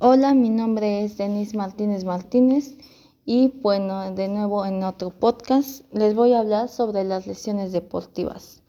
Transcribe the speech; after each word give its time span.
Hola, 0.00 0.32
mi 0.32 0.48
nombre 0.48 1.02
es 1.02 1.18
Denise 1.18 1.56
Martínez 1.56 2.04
Martínez 2.04 2.76
y 3.24 3.48
bueno, 3.48 4.14
de 4.14 4.28
nuevo 4.28 4.64
en 4.64 4.84
otro 4.84 5.10
podcast 5.10 5.92
les 5.92 6.14
voy 6.14 6.34
a 6.34 6.38
hablar 6.38 6.68
sobre 6.68 7.02
las 7.02 7.26
lesiones 7.26 7.72
deportivas. 7.72 8.62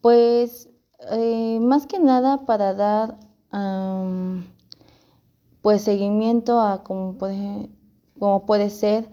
Pues 0.00 0.68
eh, 1.10 1.58
más 1.60 1.88
que 1.88 1.98
nada 1.98 2.46
para 2.46 2.74
dar 2.74 3.18
pues 5.62 5.82
seguimiento 5.82 6.60
a 6.60 6.84
cómo 6.84 7.18
puede, 7.18 7.68
puede 8.46 8.70
ser 8.70 9.08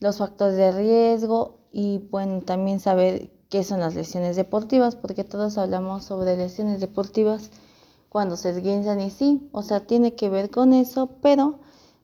los 0.00 0.18
factores 0.18 0.58
de 0.58 0.70
riesgo 0.70 1.60
y 1.72 1.96
bueno, 2.10 2.42
también 2.42 2.78
saber 2.78 3.30
qué 3.48 3.64
son 3.64 3.80
las 3.80 3.94
lesiones 3.94 4.36
deportivas, 4.36 4.96
porque 4.96 5.24
todos 5.24 5.56
hablamos 5.56 6.04
sobre 6.04 6.36
lesiones 6.36 6.78
deportivas 6.80 7.50
cuando 8.14 8.36
se 8.36 8.50
esguinzan 8.50 9.00
y 9.00 9.10
sí, 9.10 9.48
o 9.50 9.62
sea, 9.62 9.88
tiene 9.88 10.14
que 10.14 10.28
ver 10.28 10.48
con 10.48 10.72
eso, 10.72 11.16
pero 11.20 11.58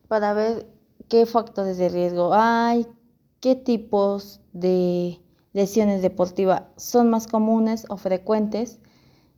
para 0.09 0.35
ver 0.35 0.69
qué 1.07 1.25
factores 1.25 1.79
de 1.79 1.89
riesgo 1.89 2.35
hay, 2.35 2.85
qué 3.39 3.55
tipos 3.55 4.41
de 4.53 5.21
lesiones 5.53 6.03
deportivas 6.03 6.65
son 6.77 7.11
más 7.11 7.29
comunes 7.29 7.87
o 7.91 7.97
frecuentes, 7.97 8.81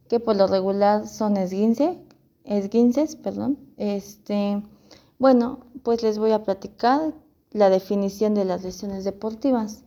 que 0.09 0.19
por 0.19 0.35
lo 0.37 0.47
regular 0.47 1.07
son 1.09 1.37
esguince, 1.37 2.03
esguinces, 2.45 3.17
perdón. 3.17 3.59
Este, 3.77 4.63
bueno, 5.19 5.67
pues 5.83 6.03
les 6.03 6.19
voy 6.19 6.31
a 6.31 6.43
platicar 6.43 7.13
la 7.51 7.69
definición 7.69 8.33
de 8.33 8.47
las 8.47 8.63
lesiones 8.63 9.05
deportivas. 9.05 9.85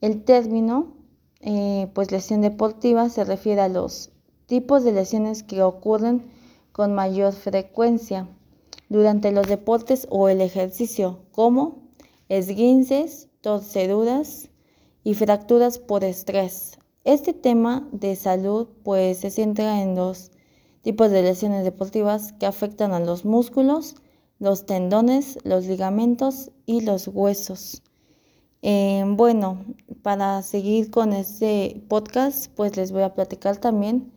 El 0.00 0.24
término, 0.24 0.92
eh, 1.38 1.88
pues 1.94 2.10
lesión 2.10 2.40
deportiva, 2.40 3.08
se 3.10 3.22
refiere 3.22 3.60
a 3.60 3.68
los 3.68 4.09
tipos 4.50 4.82
de 4.82 4.90
lesiones 4.90 5.44
que 5.44 5.62
ocurren 5.62 6.24
con 6.72 6.92
mayor 6.92 7.32
frecuencia 7.32 8.26
durante 8.88 9.30
los 9.30 9.46
deportes 9.46 10.08
o 10.10 10.28
el 10.28 10.40
ejercicio, 10.40 11.20
como 11.30 11.78
esguinces, 12.28 13.28
torceduras 13.42 14.50
y 15.04 15.14
fracturas 15.14 15.78
por 15.78 16.02
estrés. 16.02 16.76
Este 17.04 17.32
tema 17.32 17.88
de 17.92 18.16
salud 18.16 18.66
pues 18.82 19.18
se 19.18 19.30
centra 19.30 19.82
en 19.82 19.94
los 19.94 20.32
tipos 20.82 21.12
de 21.12 21.22
lesiones 21.22 21.62
deportivas 21.62 22.32
que 22.32 22.46
afectan 22.46 22.92
a 22.92 22.98
los 22.98 23.24
músculos, 23.24 23.94
los 24.40 24.66
tendones, 24.66 25.38
los 25.44 25.66
ligamentos 25.66 26.50
y 26.66 26.80
los 26.80 27.06
huesos. 27.06 27.84
Eh, 28.62 29.04
bueno, 29.06 29.64
para 30.02 30.42
seguir 30.42 30.90
con 30.90 31.12
este 31.12 31.84
podcast, 31.86 32.50
pues 32.56 32.76
les 32.76 32.90
voy 32.90 33.02
a 33.02 33.14
platicar 33.14 33.58
también 33.58 34.10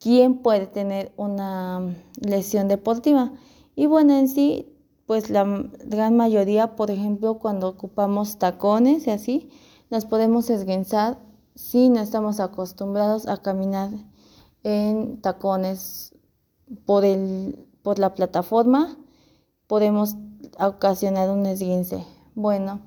quién 0.00 0.38
puede 0.38 0.66
tener 0.66 1.12
una 1.16 1.94
lesión 2.20 2.68
deportiva. 2.68 3.32
Y 3.74 3.86
bueno, 3.86 4.16
en 4.16 4.28
sí, 4.28 4.66
pues 5.06 5.30
la 5.30 5.44
gran 5.84 6.16
mayoría, 6.16 6.76
por 6.76 6.90
ejemplo, 6.90 7.38
cuando 7.38 7.68
ocupamos 7.68 8.38
tacones 8.38 9.06
y 9.06 9.10
así, 9.10 9.50
nos 9.90 10.04
podemos 10.04 10.50
esguinzar 10.50 11.18
si 11.54 11.88
no 11.88 12.00
estamos 12.00 12.40
acostumbrados 12.40 13.26
a 13.26 13.38
caminar 13.38 13.90
en 14.62 15.20
tacones 15.20 16.14
por, 16.84 17.04
el, 17.04 17.66
por 17.82 17.98
la 17.98 18.14
plataforma, 18.14 18.96
podemos 19.66 20.14
ocasionar 20.58 21.30
un 21.30 21.46
esguince. 21.46 22.04
Bueno, 22.34 22.80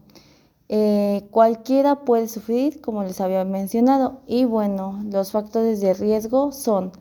eh, 0.73 1.27
cualquiera 1.31 2.05
puede 2.05 2.29
sufrir, 2.29 2.79
como 2.79 3.03
les 3.03 3.19
había 3.19 3.43
mencionado, 3.43 4.21
y 4.25 4.45
bueno, 4.45 5.01
los 5.03 5.31
factores 5.33 5.81
de 5.81 5.93
riesgo 5.93 6.53
son 6.53 6.93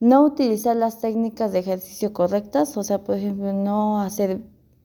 no 0.00 0.24
utilizar 0.24 0.74
las 0.74 1.00
técnicas 1.00 1.52
de 1.52 1.60
ejercicio 1.60 2.12
correctas, 2.12 2.76
o 2.76 2.82
sea, 2.82 3.04
por 3.04 3.16
ejemplo, 3.16 3.52
no 3.52 4.00
hacer 4.00 4.40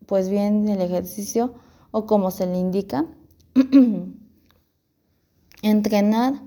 pues 0.06 0.30
bien 0.30 0.70
el 0.70 0.82
ejercicio 0.82 1.56
o 1.90 2.06
como 2.06 2.30
se 2.30 2.46
le 2.46 2.60
indica, 2.60 3.08
entrenar 5.64 6.44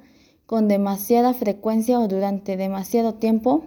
con 0.47 0.69
demasiada 0.69 1.35
frecuencia 1.35 1.99
o 1.99 2.07
durante 2.07 2.57
demasiado 2.57 3.15
tiempo, 3.15 3.65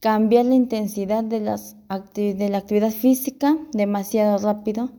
cambiar 0.00 0.46
la 0.46 0.56
intensidad 0.56 1.22
de, 1.22 1.38
las 1.38 1.76
de 2.14 2.48
la 2.48 2.58
actividad 2.58 2.90
física 2.90 3.58
demasiado 3.72 4.38
rápido, 4.38 4.90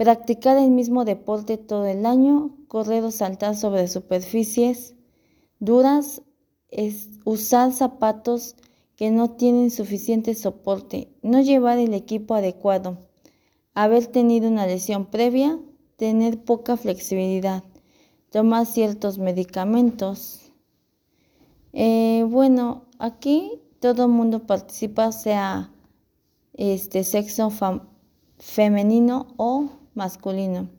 Practicar 0.00 0.56
el 0.56 0.70
mismo 0.70 1.04
deporte 1.04 1.58
todo 1.58 1.84
el 1.84 2.06
año, 2.06 2.56
correr 2.68 3.04
o 3.04 3.10
saltar 3.10 3.54
sobre 3.54 3.86
superficies 3.86 4.94
duras, 5.58 6.22
usar 7.26 7.74
zapatos 7.74 8.56
que 8.96 9.10
no 9.10 9.32
tienen 9.32 9.70
suficiente 9.70 10.34
soporte, 10.34 11.12
no 11.20 11.42
llevar 11.42 11.76
el 11.76 11.92
equipo 11.92 12.34
adecuado, 12.34 13.10
haber 13.74 14.06
tenido 14.06 14.48
una 14.48 14.66
lesión 14.66 15.04
previa, 15.04 15.60
tener 15.96 16.44
poca 16.44 16.78
flexibilidad, 16.78 17.62
tomar 18.30 18.64
ciertos 18.64 19.18
medicamentos. 19.18 20.50
Eh, 21.74 22.24
bueno, 22.26 22.86
aquí 22.98 23.60
todo 23.80 24.04
el 24.04 24.12
mundo 24.12 24.46
participa, 24.46 25.12
sea 25.12 25.70
este 26.54 27.04
sexo 27.04 27.52
femenino 28.38 29.26
o 29.36 29.79
masculino. 30.00 30.70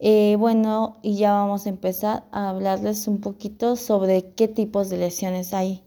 Eh, 0.00 0.34
bueno, 0.36 0.98
y 1.00 1.14
ya 1.16 1.32
vamos 1.32 1.64
a 1.64 1.68
empezar 1.68 2.24
a 2.32 2.48
hablarles 2.50 3.06
un 3.06 3.20
poquito 3.20 3.76
sobre 3.76 4.34
qué 4.34 4.48
tipos 4.48 4.90
de 4.90 4.98
lesiones 4.98 5.54
hay. 5.54 5.84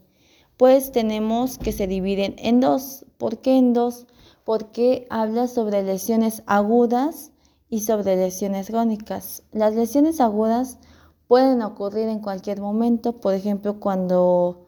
Pues 0.56 0.90
tenemos 0.90 1.58
que 1.58 1.72
se 1.72 1.86
dividen 1.86 2.34
en 2.38 2.60
dos. 2.60 3.04
¿Por 3.18 3.42
qué 3.42 3.58
en 3.58 3.74
dos? 3.74 4.06
Porque 4.42 5.06
habla 5.10 5.48
sobre 5.48 5.82
lesiones 5.82 6.42
agudas 6.46 7.30
y 7.68 7.80
sobre 7.80 8.16
lesiones 8.16 8.68
crónicas. 8.68 9.42
Las 9.52 9.74
lesiones 9.74 10.18
agudas 10.22 10.78
pueden 11.28 11.60
ocurrir 11.60 12.08
en 12.08 12.20
cualquier 12.20 12.62
momento, 12.62 13.20
por 13.20 13.34
ejemplo, 13.34 13.80
cuando 13.80 14.66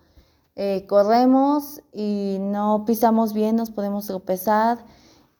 eh, 0.56 0.84
corremos 0.86 1.80
y 1.90 2.36
no 2.38 2.84
pisamos 2.84 3.32
bien, 3.32 3.56
nos 3.56 3.70
podemos 3.70 4.08
tropezar 4.08 4.84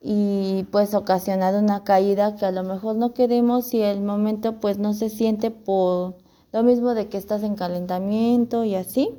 y 0.00 0.64
pues 0.70 0.94
ocasionar 0.94 1.54
una 1.54 1.82
caída 1.82 2.36
que 2.36 2.46
a 2.46 2.52
lo 2.52 2.62
mejor 2.62 2.96
no 2.96 3.14
queremos 3.14 3.74
y 3.74 3.82
el 3.82 4.00
momento 4.00 4.60
pues 4.60 4.78
no 4.78 4.94
se 4.94 5.10
siente 5.10 5.50
por 5.50 6.16
lo 6.52 6.62
mismo 6.62 6.94
de 6.94 7.08
que 7.08 7.18
estás 7.18 7.42
en 7.42 7.56
calentamiento 7.56 8.64
y 8.64 8.74
así. 8.74 9.10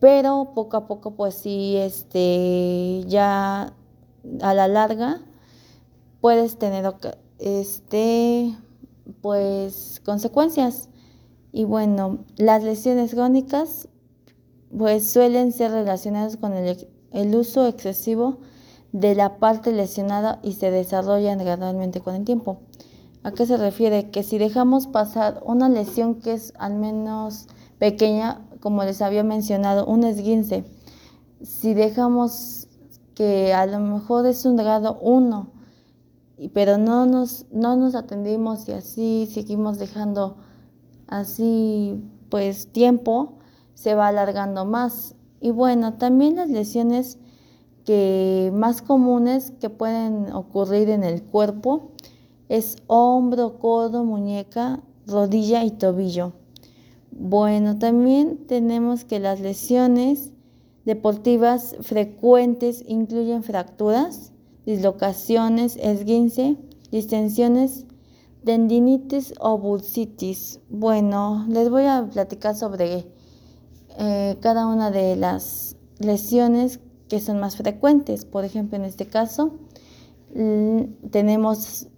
Pero 0.00 0.52
poco 0.54 0.76
a 0.76 0.86
poco 0.86 1.12
pues 1.14 1.34
sí, 1.34 1.76
este, 1.76 3.04
ya 3.06 3.74
a 4.42 4.54
la 4.54 4.68
larga 4.68 5.20
puedes 6.20 6.58
tener 6.58 6.92
este, 7.38 8.56
pues 9.20 10.00
consecuencias. 10.04 10.88
Y 11.52 11.64
bueno, 11.64 12.18
las 12.36 12.62
lesiones 12.62 13.14
crónicas 13.14 13.88
pues 14.76 15.10
suelen 15.10 15.52
ser 15.52 15.72
relacionadas 15.72 16.36
con 16.36 16.54
el, 16.54 16.88
el 17.12 17.34
uso 17.34 17.66
excesivo 17.66 18.38
de 18.92 19.14
la 19.14 19.38
parte 19.38 19.72
lesionada 19.72 20.40
y 20.42 20.54
se 20.54 20.70
desarrollan 20.70 21.38
gradualmente 21.38 22.00
con 22.00 22.14
el 22.14 22.24
tiempo. 22.24 22.60
¿A 23.22 23.32
qué 23.32 23.46
se 23.46 23.56
refiere? 23.56 24.10
Que 24.10 24.22
si 24.22 24.38
dejamos 24.38 24.86
pasar 24.86 25.40
una 25.44 25.68
lesión 25.68 26.16
que 26.16 26.32
es 26.32 26.54
al 26.58 26.74
menos 26.74 27.46
pequeña, 27.78 28.40
como 28.60 28.82
les 28.84 29.02
había 29.02 29.22
mencionado, 29.22 29.86
un 29.86 30.04
esguince, 30.04 30.64
si 31.42 31.74
dejamos 31.74 32.68
que 33.14 33.52
a 33.52 33.66
lo 33.66 33.78
mejor 33.80 34.26
es 34.26 34.44
un 34.44 34.56
grado 34.56 34.98
1, 35.00 35.50
pero 36.54 36.78
no 36.78 37.06
nos, 37.06 37.46
no 37.52 37.76
nos 37.76 37.94
atendimos 37.94 38.68
y 38.68 38.72
así 38.72 39.28
seguimos 39.30 39.78
dejando 39.78 40.38
así 41.06 42.02
pues 42.30 42.72
tiempo, 42.72 43.38
se 43.74 43.94
va 43.94 44.08
alargando 44.08 44.64
más. 44.64 45.14
Y 45.40 45.50
bueno, 45.50 45.94
también 45.94 46.36
las 46.36 46.48
lesiones 46.48 47.18
más 48.52 48.82
comunes 48.82 49.52
que 49.60 49.70
pueden 49.70 50.32
ocurrir 50.32 50.90
en 50.90 51.04
el 51.04 51.22
cuerpo 51.22 51.90
es 52.48 52.76
hombro, 52.88 53.58
codo, 53.58 54.04
muñeca, 54.04 54.80
rodilla 55.06 55.64
y 55.64 55.70
tobillo. 55.70 56.32
Bueno, 57.12 57.78
también 57.78 58.46
tenemos 58.46 59.04
que 59.04 59.20
las 59.20 59.40
lesiones 59.40 60.32
deportivas 60.84 61.76
frecuentes 61.80 62.82
incluyen 62.86 63.42
fracturas, 63.42 64.32
dislocaciones, 64.66 65.76
esguince, 65.76 66.56
distensiones, 66.90 67.86
tendinitis 68.44 69.34
o 69.38 69.58
bursitis. 69.58 70.60
Bueno, 70.68 71.46
les 71.48 71.70
voy 71.70 71.84
a 71.84 72.08
platicar 72.10 72.56
sobre 72.56 73.06
eh, 73.98 74.36
cada 74.40 74.66
una 74.66 74.90
de 74.90 75.16
las 75.16 75.76
lesiones 75.98 76.80
que 77.10 77.20
son 77.20 77.40
más 77.40 77.56
frecuentes. 77.56 78.24
Por 78.24 78.44
ejemplo, 78.46 78.78
en 78.78 78.84
este 78.84 79.04
caso 79.04 79.58
tenemos 81.10 81.88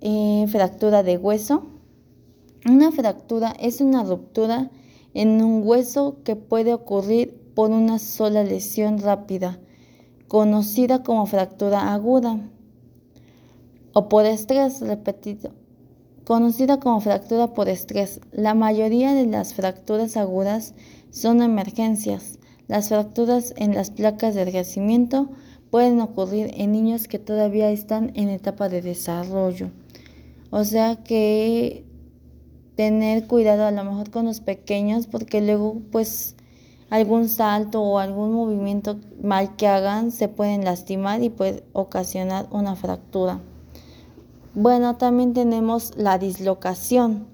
eh, 0.00 0.46
fractura 0.48 1.02
de 1.02 1.18
hueso. 1.18 1.66
Una 2.64 2.92
fractura 2.92 3.52
es 3.58 3.80
una 3.80 4.04
ruptura 4.04 4.70
en 5.12 5.42
un 5.42 5.66
hueso 5.66 6.18
que 6.24 6.36
puede 6.36 6.72
ocurrir 6.72 7.36
por 7.54 7.72
una 7.72 7.98
sola 7.98 8.44
lesión 8.44 9.00
rápida, 9.00 9.58
conocida 10.28 11.02
como 11.02 11.26
fractura 11.26 11.92
aguda 11.92 12.38
o 13.92 14.08
por 14.08 14.24
estrés 14.24 14.80
repetido, 14.80 15.50
conocida 16.24 16.78
como 16.78 17.00
fractura 17.00 17.54
por 17.54 17.68
estrés. 17.68 18.20
La 18.30 18.54
mayoría 18.54 19.14
de 19.14 19.26
las 19.26 19.54
fracturas 19.54 20.16
agudas 20.16 20.74
son 21.10 21.42
emergencias. 21.42 22.38
Las 22.70 22.88
fracturas 22.88 23.52
en 23.56 23.74
las 23.74 23.90
placas 23.90 24.36
de 24.36 24.42
enriquecimiento 24.42 25.28
pueden 25.72 26.00
ocurrir 26.00 26.52
en 26.54 26.70
niños 26.70 27.08
que 27.08 27.18
todavía 27.18 27.68
están 27.68 28.12
en 28.14 28.28
etapa 28.28 28.68
de 28.68 28.80
desarrollo. 28.80 29.70
O 30.50 30.62
sea 30.62 30.94
que 31.02 31.84
tener 32.76 33.26
cuidado 33.26 33.64
a 33.64 33.72
lo 33.72 33.82
mejor 33.82 34.10
con 34.12 34.26
los 34.26 34.40
pequeños 34.40 35.08
porque 35.08 35.40
luego 35.40 35.82
pues 35.90 36.36
algún 36.90 37.28
salto 37.28 37.82
o 37.82 37.98
algún 37.98 38.34
movimiento 38.34 39.00
mal 39.20 39.56
que 39.56 39.66
hagan 39.66 40.12
se 40.12 40.28
pueden 40.28 40.64
lastimar 40.64 41.24
y 41.24 41.28
puede 41.28 41.64
ocasionar 41.72 42.46
una 42.52 42.76
fractura. 42.76 43.40
Bueno, 44.54 44.96
también 44.96 45.32
tenemos 45.32 45.96
la 45.96 46.18
dislocación. 46.18 47.26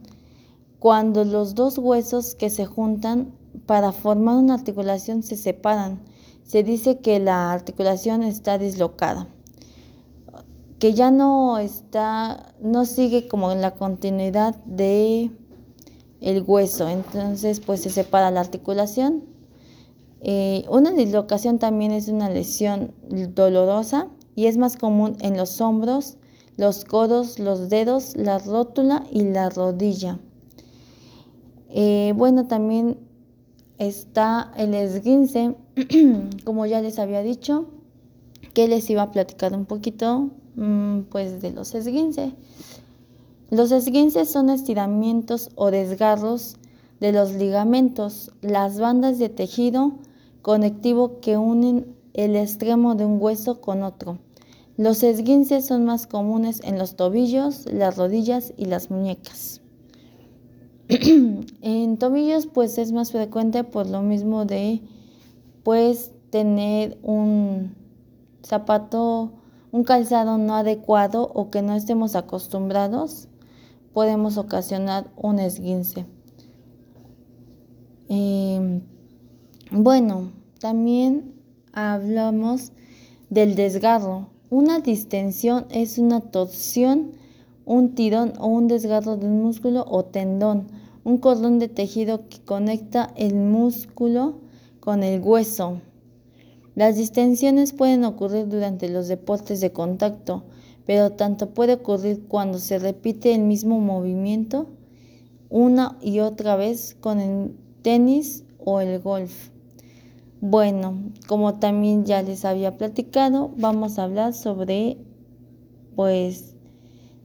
Cuando 0.78 1.26
los 1.26 1.54
dos 1.54 1.76
huesos 1.76 2.34
que 2.36 2.48
se 2.48 2.64
juntan 2.64 3.34
para 3.66 3.92
formar 3.92 4.36
una 4.36 4.54
articulación 4.54 5.22
se 5.22 5.36
separan, 5.36 6.00
se 6.44 6.62
dice 6.62 6.98
que 6.98 7.18
la 7.18 7.52
articulación 7.52 8.22
está 8.22 8.58
dislocada, 8.58 9.28
que 10.78 10.94
ya 10.94 11.10
no 11.10 11.58
está, 11.58 12.54
no 12.60 12.84
sigue 12.84 13.28
como 13.28 13.50
en 13.50 13.60
la 13.60 13.74
continuidad 13.74 14.54
de 14.64 15.30
el 16.20 16.44
hueso, 16.46 16.88
entonces 16.88 17.60
pues 17.60 17.82
se 17.82 17.90
separa 17.90 18.30
la 18.30 18.40
articulación. 18.40 19.24
Eh, 20.20 20.64
una 20.68 20.92
dislocación 20.92 21.58
también 21.58 21.92
es 21.92 22.08
una 22.08 22.30
lesión 22.30 22.94
dolorosa 23.34 24.08
y 24.34 24.46
es 24.46 24.56
más 24.56 24.76
común 24.76 25.16
en 25.20 25.36
los 25.36 25.60
hombros, 25.60 26.16
los 26.56 26.84
codos, 26.84 27.38
los 27.38 27.68
dedos, 27.68 28.16
la 28.16 28.38
rótula 28.38 29.04
y 29.10 29.22
la 29.22 29.50
rodilla. 29.50 30.18
Eh, 31.68 32.14
bueno, 32.16 32.46
también 32.46 32.98
está 33.78 34.52
el 34.56 34.74
esguince, 34.74 35.54
como 36.44 36.66
ya 36.66 36.80
les 36.80 36.98
había 36.98 37.22
dicho, 37.22 37.66
que 38.54 38.68
les 38.68 38.88
iba 38.90 39.02
a 39.02 39.10
platicar 39.10 39.54
un 39.54 39.66
poquito 39.66 40.30
mm, 40.56 41.00
pues 41.10 41.42
de 41.42 41.50
los 41.50 41.74
esguinces. 41.74 42.32
Los 43.50 43.70
esguinces 43.70 44.30
son 44.30 44.50
estiramientos 44.50 45.50
o 45.54 45.70
desgarros 45.70 46.56
de 47.00 47.12
los 47.12 47.32
ligamentos, 47.32 48.32
las 48.40 48.80
bandas 48.80 49.18
de 49.18 49.28
tejido 49.28 49.92
conectivo 50.42 51.20
que 51.20 51.36
unen 51.36 51.94
el 52.14 52.34
extremo 52.34 52.94
de 52.94 53.04
un 53.04 53.20
hueso 53.20 53.60
con 53.60 53.82
otro. 53.82 54.18
Los 54.76 55.02
esguinces 55.02 55.66
son 55.66 55.84
más 55.84 56.06
comunes 56.06 56.60
en 56.64 56.78
los 56.78 56.96
tobillos, 56.96 57.66
las 57.66 57.96
rodillas 57.96 58.52
y 58.56 58.66
las 58.66 58.90
muñecas. 58.90 59.60
en 61.62 61.96
tobillos 61.98 62.46
pues 62.46 62.78
es 62.78 62.92
más 62.92 63.12
frecuente 63.12 63.64
por 63.64 63.88
lo 63.88 64.02
mismo 64.02 64.44
de 64.44 64.82
pues 65.64 66.12
tener 66.30 66.98
un 67.02 67.74
zapato, 68.44 69.32
un 69.72 69.84
calzado 69.84 70.38
no 70.38 70.54
adecuado 70.54 71.30
o 71.34 71.50
que 71.50 71.62
no 71.62 71.74
estemos 71.74 72.14
acostumbrados, 72.14 73.28
podemos 73.92 74.38
ocasionar 74.38 75.10
un 75.16 75.40
esguince. 75.40 76.06
Em, 78.08 78.82
bueno, 79.72 80.30
también 80.60 81.34
hablamos 81.72 82.72
del 83.30 83.56
desgarro. 83.56 84.28
Una 84.48 84.78
distensión 84.78 85.66
es 85.70 85.98
una 85.98 86.20
torsión, 86.20 87.12
un 87.64 87.94
tirón 87.96 88.34
o 88.38 88.46
un 88.46 88.68
desgarro 88.68 89.16
de 89.16 89.26
un 89.26 89.42
músculo 89.42 89.84
o 89.88 90.04
tendón, 90.04 90.68
un 91.06 91.18
cordón 91.18 91.60
de 91.60 91.68
tejido 91.68 92.28
que 92.28 92.40
conecta 92.40 93.12
el 93.14 93.36
músculo 93.36 94.40
con 94.80 95.04
el 95.04 95.20
hueso. 95.20 95.80
Las 96.74 96.96
distensiones 96.96 97.72
pueden 97.72 98.04
ocurrir 98.04 98.48
durante 98.48 98.88
los 98.88 99.06
deportes 99.06 99.60
de 99.60 99.70
contacto, 99.70 100.42
pero 100.84 101.12
tanto 101.12 101.50
puede 101.50 101.74
ocurrir 101.74 102.26
cuando 102.26 102.58
se 102.58 102.80
repite 102.80 103.32
el 103.32 103.42
mismo 103.42 103.78
movimiento 103.78 104.66
una 105.48 105.96
y 106.02 106.18
otra 106.18 106.56
vez 106.56 106.96
con 106.98 107.20
el 107.20 107.56
tenis 107.82 108.42
o 108.58 108.80
el 108.80 108.98
golf. 108.98 109.50
Bueno, 110.40 111.04
como 111.28 111.60
también 111.60 112.04
ya 112.04 112.20
les 112.22 112.44
había 112.44 112.76
platicado, 112.76 113.52
vamos 113.56 114.00
a 114.00 114.02
hablar 114.02 114.34
sobre 114.34 114.98
pues 115.94 116.55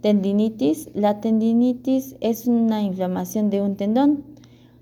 tendinitis. 0.01 0.89
La 0.94 1.21
tendinitis 1.21 2.15
es 2.19 2.48
una 2.48 2.81
inflamación 2.81 3.50
de 3.50 3.62
un 3.62 3.75
tendón, 3.75 4.24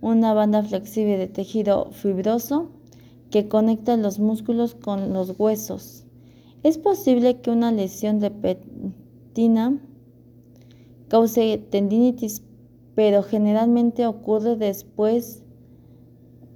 una 0.02 0.34
banda 0.34 0.64
flexible 0.64 1.18
de 1.18 1.28
tejido 1.28 1.92
fibroso 1.92 2.70
que 3.30 3.48
conecta 3.48 3.98
los 3.98 4.20
músculos 4.20 4.76
con 4.76 5.14
los 5.14 5.36
huesos. 5.38 6.06
Es 6.64 6.78
posible 6.78 7.40
que 7.42 7.52
una 7.52 7.72
lesión 7.72 8.20
repentina 8.22 9.80
cause 11.08 11.58
tendinitis, 11.70 12.42
pero 12.96 13.24
generalmente 13.24 14.06
ocurre 14.06 14.56
después 14.56 15.44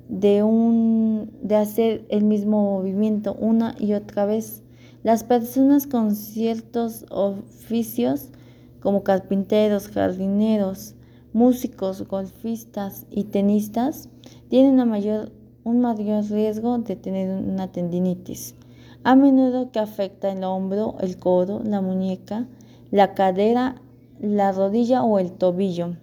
de, 0.09 0.43
un, 0.43 1.31
de 1.41 1.55
hacer 1.55 2.05
el 2.09 2.23
mismo 2.23 2.77
movimiento 2.77 3.35
una 3.39 3.75
y 3.79 3.93
otra 3.93 4.25
vez. 4.25 4.61
Las 5.03 5.23
personas 5.23 5.87
con 5.87 6.15
ciertos 6.15 7.05
oficios, 7.09 8.29
como 8.83 9.01
carpinteros, 9.03 9.87
jardineros, 9.87 10.93
músicos, 11.31 12.05
golfistas 12.05 13.05
y 13.09 13.23
tenistas, 13.23 14.09
tienen 14.49 14.85
mayor, 14.89 15.31
un 15.63 15.79
mayor 15.79 16.25
riesgo 16.25 16.77
de 16.79 16.97
tener 16.97 17.29
una 17.29 17.71
tendinitis, 17.71 18.55
a 19.05 19.15
menudo 19.15 19.71
que 19.71 19.79
afecta 19.79 20.33
el 20.33 20.43
hombro, 20.43 20.95
el 20.99 21.17
codo, 21.17 21.61
la 21.63 21.79
muñeca, 21.79 22.45
la 22.91 23.13
cadera, 23.13 23.81
la 24.19 24.51
rodilla 24.51 25.01
o 25.01 25.17
el 25.17 25.31
tobillo. 25.31 25.95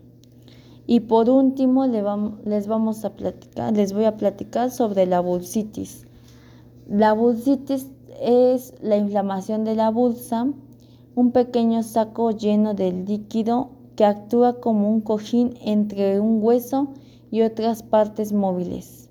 Y 0.86 1.00
por 1.00 1.28
último 1.28 1.86
les 1.86 2.66
vamos 2.66 3.04
a 3.04 3.10
platicar, 3.10 3.76
les 3.76 3.92
voy 3.92 4.06
a 4.06 4.16
platicar 4.16 4.70
sobre 4.70 5.04
la 5.04 5.20
bursitis. 5.20 6.06
La 6.88 7.12
bursitis 7.12 7.88
es 8.22 8.72
la 8.80 8.96
inflamación 8.96 9.64
de 9.64 9.74
la 9.74 9.90
bursa, 9.90 10.48
un 11.14 11.32
pequeño 11.32 11.82
saco 11.82 12.30
lleno 12.30 12.74
de 12.74 12.92
líquido 12.92 13.70
que 13.96 14.04
actúa 14.04 14.60
como 14.60 14.88
un 14.88 15.00
cojín 15.00 15.54
entre 15.60 16.20
un 16.20 16.42
hueso 16.42 16.88
y 17.30 17.42
otras 17.42 17.82
partes 17.82 18.32
móviles, 18.32 19.10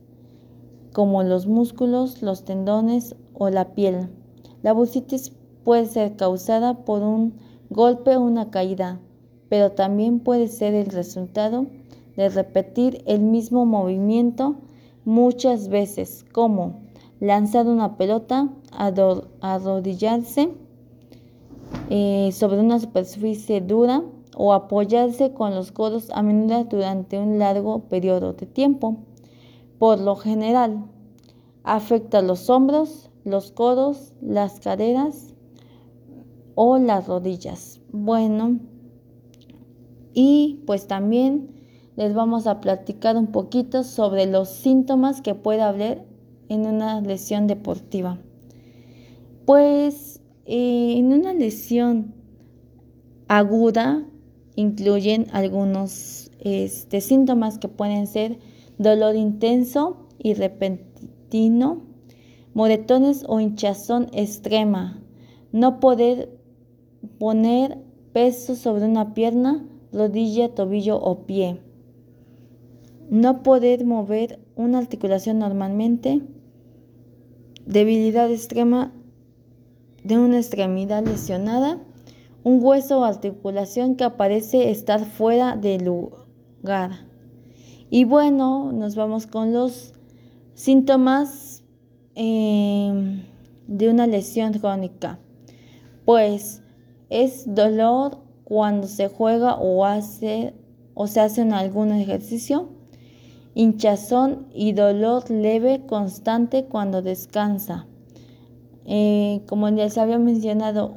como 0.93 1.23
los 1.23 1.45
músculos, 1.45 2.21
los 2.21 2.45
tendones 2.45 3.15
o 3.33 3.49
la 3.49 3.73
piel. 3.75 4.09
La 4.63 4.73
bursitis 4.73 5.33
puede 5.63 5.85
ser 5.85 6.15
causada 6.15 6.85
por 6.85 7.03
un 7.03 7.35
golpe 7.69 8.15
o 8.15 8.21
una 8.21 8.49
caída, 8.49 8.99
pero 9.49 9.73
también 9.73 10.21
puede 10.21 10.47
ser 10.47 10.73
el 10.73 10.87
resultado 10.87 11.67
de 12.15 12.29
repetir 12.29 13.03
el 13.05 13.21
mismo 13.21 13.65
movimiento 13.65 14.55
muchas 15.05 15.67
veces, 15.67 16.25
como 16.33 16.81
lanzar 17.19 17.67
una 17.67 17.97
pelota, 17.97 18.49
arrodillarse 19.41 20.49
eh, 21.89 22.31
sobre 22.33 22.59
una 22.59 22.79
superficie 22.79 23.61
dura 23.61 24.03
o 24.35 24.53
apoyarse 24.53 25.33
con 25.33 25.55
los 25.55 25.71
codos 25.71 26.09
a 26.11 26.21
menudo 26.21 26.63
durante 26.65 27.19
un 27.19 27.39
largo 27.39 27.81
periodo 27.89 28.33
de 28.33 28.45
tiempo. 28.45 28.97
Por 29.77 29.99
lo 29.99 30.15
general, 30.15 30.85
afecta 31.63 32.21
los 32.21 32.49
hombros, 32.49 33.09
los 33.23 33.51
codos, 33.51 34.13
las 34.21 34.59
caderas 34.59 35.33
o 36.55 36.77
las 36.77 37.07
rodillas. 37.07 37.81
Bueno, 37.91 38.59
y 40.13 40.63
pues 40.65 40.87
también 40.87 41.55
les 41.95 42.13
vamos 42.13 42.47
a 42.47 42.61
platicar 42.61 43.17
un 43.17 43.27
poquito 43.27 43.83
sobre 43.83 44.25
los 44.25 44.49
síntomas 44.49 45.21
que 45.21 45.35
puede 45.35 45.61
haber 45.61 46.05
en 46.49 46.65
una 46.65 47.01
lesión 47.01 47.47
deportiva. 47.47 48.17
Pues 49.45 50.18
eh, 50.51 50.97
en 50.97 51.13
una 51.13 51.31
lesión 51.35 52.15
aguda 53.27 54.03
incluyen 54.55 55.27
algunos 55.31 56.31
este, 56.39 57.01
síntomas 57.01 57.59
que 57.59 57.67
pueden 57.67 58.07
ser 58.07 58.39
dolor 58.79 59.15
intenso 59.15 60.07
y 60.17 60.33
repentino, 60.33 61.83
moretones 62.55 63.25
o 63.27 63.39
hinchazón 63.39 64.07
extrema, 64.11 64.99
no 65.51 65.79
poder 65.79 66.35
poner 67.19 67.77
peso 68.11 68.55
sobre 68.55 68.85
una 68.85 69.13
pierna 69.13 69.63
rodilla, 69.93 70.55
tobillo 70.55 70.99
o 70.99 71.27
pie. 71.27 71.61
No 73.11 73.43
poder 73.43 73.85
mover 73.85 74.39
una 74.55 74.79
articulación 74.79 75.37
normalmente. 75.37 76.23
Debilidad 77.67 78.31
extrema 78.31 78.95
de 80.03 80.17
una 80.17 80.37
extremidad 80.37 81.05
lesionada, 81.05 81.79
un 82.43 82.63
hueso 82.63 82.99
o 82.99 83.03
articulación 83.03 83.95
que 83.95 84.03
aparece 84.03 84.71
estar 84.71 85.05
fuera 85.05 85.55
de 85.55 85.79
lugar. 85.79 86.91
Y 87.89 88.03
bueno, 88.05 88.71
nos 88.71 88.95
vamos 88.95 89.27
con 89.27 89.53
los 89.53 89.93
síntomas 90.53 91.63
em, 92.15 93.23
de 93.67 93.89
una 93.89 94.07
lesión 94.07 94.53
crónica. 94.53 95.19
Pues 96.05 96.61
es 97.09 97.43
dolor 97.53 98.19
cuando 98.43 98.87
se 98.87 99.07
juega 99.07 99.55
o, 99.55 99.85
hace, 99.85 100.53
o 100.93 101.07
se 101.07 101.19
hace 101.19 101.41
en 101.41 101.53
algún 101.53 101.91
ejercicio, 101.91 102.69
hinchazón 103.53 104.47
y 104.53 104.73
dolor 104.73 105.29
leve 105.29 105.85
constante 105.85 106.65
cuando 106.65 107.01
descansa. 107.01 107.85
Eh, 108.91 109.43
como 109.45 109.69
se 109.89 109.99
había 109.99 110.17
mencionado, 110.17 110.95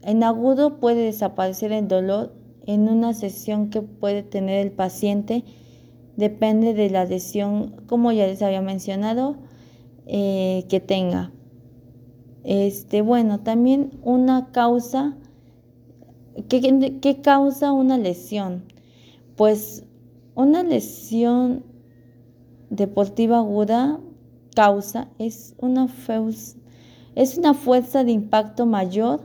en 0.00 0.22
agudo 0.24 0.80
puede 0.80 1.04
desaparecer 1.04 1.72
el 1.72 1.88
dolor 1.88 2.32
en 2.64 2.88
una 2.88 3.12
sesión 3.12 3.68
que 3.68 3.82
puede 3.82 4.22
tener 4.22 4.64
el 4.64 4.72
paciente, 4.72 5.44
depende 6.16 6.72
de 6.72 6.88
la 6.88 7.04
lesión, 7.04 7.82
como 7.86 8.12
ya 8.12 8.26
les 8.26 8.40
había 8.40 8.62
mencionado, 8.62 9.36
eh, 10.06 10.64
que 10.70 10.80
tenga. 10.80 11.32
Este, 12.44 13.02
bueno, 13.02 13.40
también 13.40 13.90
una 14.02 14.50
causa, 14.50 15.14
¿qué, 16.48 16.98
¿qué, 17.02 17.20
causa 17.20 17.72
una 17.72 17.98
lesión? 17.98 18.64
Pues 19.36 19.84
una 20.34 20.62
lesión 20.62 21.62
deportiva 22.70 23.36
aguda 23.36 24.00
causa 24.54 25.08
es 25.18 25.54
una 25.58 25.88
feus 25.88 26.56
es 27.14 27.38
una 27.38 27.54
fuerza 27.54 28.04
de 28.04 28.12
impacto 28.12 28.66
mayor 28.66 29.20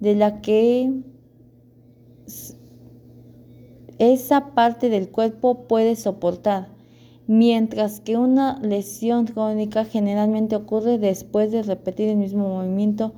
de 0.00 0.14
la 0.14 0.40
que 0.40 0.92
esa 3.98 4.54
parte 4.54 4.88
del 4.88 5.10
cuerpo 5.10 5.68
puede 5.68 5.94
soportar, 5.94 6.68
mientras 7.26 8.00
que 8.00 8.16
una 8.16 8.58
lesión 8.60 9.26
crónica 9.26 9.84
generalmente 9.84 10.56
ocurre 10.56 10.98
después 10.98 11.52
de 11.52 11.62
repetir 11.62 12.08
el 12.08 12.16
mismo 12.16 12.48
movimiento 12.48 13.12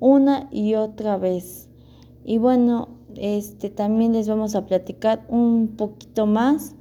una 0.00 0.48
y 0.50 0.74
otra 0.74 1.16
vez. 1.16 1.68
Y 2.24 2.38
bueno, 2.38 2.88
este 3.16 3.70
también 3.70 4.12
les 4.12 4.28
vamos 4.28 4.54
a 4.54 4.66
platicar 4.66 5.24
un 5.28 5.76
poquito 5.76 6.26
más 6.26 6.74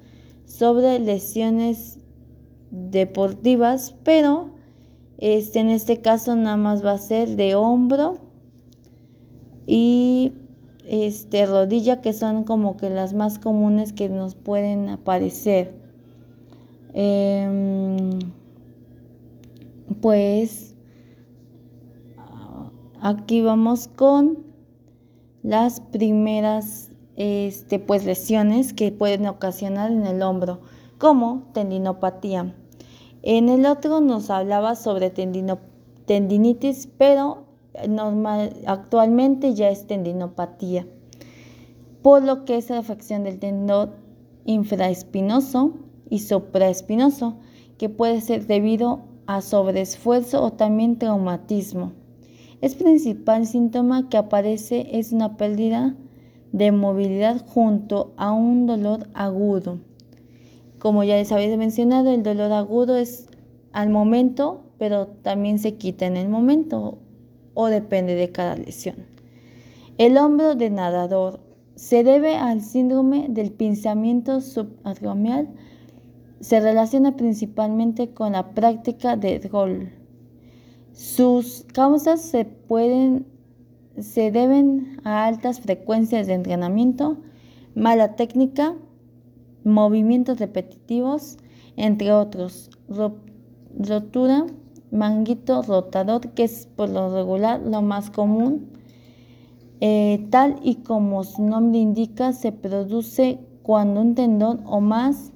sobre 0.45 0.99
lesiones 0.99 1.99
deportivas, 2.71 3.95
pero 4.03 4.49
este, 5.25 5.61
en 5.61 5.69
este 5.69 6.01
caso 6.01 6.35
nada 6.35 6.57
más 6.57 6.83
va 6.83 6.91
a 6.91 6.97
ser 6.97 7.37
de 7.37 7.55
hombro 7.55 8.17
y 9.65 10.33
este, 10.85 11.45
rodilla, 11.45 12.01
que 12.01 12.11
son 12.11 12.43
como 12.43 12.75
que 12.75 12.89
las 12.89 13.13
más 13.13 13.39
comunes 13.39 13.93
que 13.93 14.09
nos 14.09 14.35
pueden 14.35 14.89
aparecer. 14.89 15.73
Em, 16.93 18.19
pues 20.01 20.75
aquí 22.99 23.41
vamos 23.41 23.87
con 23.87 24.39
las 25.41 25.79
primeras 25.79 26.91
este, 27.15 27.79
pues, 27.79 28.03
lesiones 28.03 28.73
que 28.73 28.91
pueden 28.91 29.25
ocasionar 29.27 29.89
en 29.89 30.05
el 30.05 30.21
hombro, 30.21 30.59
como 30.97 31.43
tendinopatía. 31.53 32.53
En 33.25 33.47
el 33.47 33.65
otro 33.65 34.01
nos 34.01 34.29
hablaba 34.29 34.75
sobre 34.75 35.09
tendinitis, 35.09 36.89
pero 36.97 37.45
actualmente 38.67 39.53
ya 39.53 39.69
es 39.69 39.87
tendinopatía, 39.87 40.85
por 42.01 42.21
lo 42.21 42.43
que 42.43 42.57
es 42.57 42.69
la 42.69 42.79
afección 42.79 43.23
del 43.23 43.39
tendón 43.39 43.91
infraespinoso 44.43 45.71
y 46.09 46.19
supraespinoso, 46.19 47.37
que 47.77 47.87
puede 47.87 48.19
ser 48.19 48.45
debido 48.45 49.03
a 49.25 49.39
sobreesfuerzo 49.39 50.43
o 50.43 50.51
también 50.51 50.99
traumatismo. 50.99 51.93
El 52.59 52.75
principal 52.75 53.47
síntoma 53.47 54.09
que 54.09 54.17
aparece 54.17 54.87
es 54.91 55.13
una 55.13 55.37
pérdida 55.37 55.95
de 56.51 56.73
movilidad 56.73 57.45
junto 57.47 58.11
a 58.17 58.33
un 58.33 58.67
dolor 58.67 59.07
agudo. 59.13 59.79
Como 60.83 61.05
ya 61.05 61.15
les 61.15 61.31
había 61.31 61.55
mencionado, 61.55 62.11
el 62.11 62.23
dolor 62.23 62.51
agudo 62.51 62.97
es 62.97 63.29
al 63.71 63.89
momento, 63.89 64.65
pero 64.77 65.07
también 65.07 65.57
se 65.57 65.75
quita 65.75 66.05
en 66.05 66.17
el 66.17 66.27
momento 66.27 66.97
o 67.53 67.67
depende 67.67 68.15
de 68.15 68.33
cada 68.33 68.57
lesión. 68.57 68.97
El 69.97 70.17
hombro 70.17 70.55
de 70.55 70.69
nadador 70.69 71.39
se 71.75 72.03
debe 72.03 72.35
al 72.35 72.59
síndrome 72.59 73.27
del 73.29 73.53
pinzamiento 73.53 74.41
subacromial. 74.41 75.47
Se 76.41 76.59
relaciona 76.59 77.15
principalmente 77.15 78.13
con 78.13 78.33
la 78.33 78.53
práctica 78.53 79.15
de 79.15 79.39
rol. 79.49 79.89
Sus 80.91 81.65
causas 81.71 82.19
se 82.19 82.43
pueden 82.43 83.25
se 83.97 84.31
deben 84.31 84.99
a 85.05 85.27
altas 85.27 85.61
frecuencias 85.61 86.27
de 86.27 86.33
entrenamiento, 86.33 87.19
mala 87.73 88.17
técnica, 88.17 88.75
movimientos 89.63 90.39
repetitivos, 90.39 91.37
entre 91.75 92.11
otros. 92.11 92.69
Rotura, 92.87 94.45
manguito 94.91 95.61
rotador, 95.63 96.29
que 96.29 96.43
es 96.43 96.67
por 96.75 96.89
lo 96.89 97.13
regular 97.13 97.61
lo 97.61 97.81
más 97.81 98.09
común. 98.09 98.69
Eh, 99.81 100.27
tal 100.29 100.59
y 100.63 100.75
como 100.75 101.23
su 101.23 101.43
nombre 101.43 101.79
indica, 101.79 102.33
se 102.33 102.51
produce 102.51 103.39
cuando 103.63 104.01
un 104.01 104.15
tendón 104.15 104.61
o 104.65 104.79
más 104.81 105.31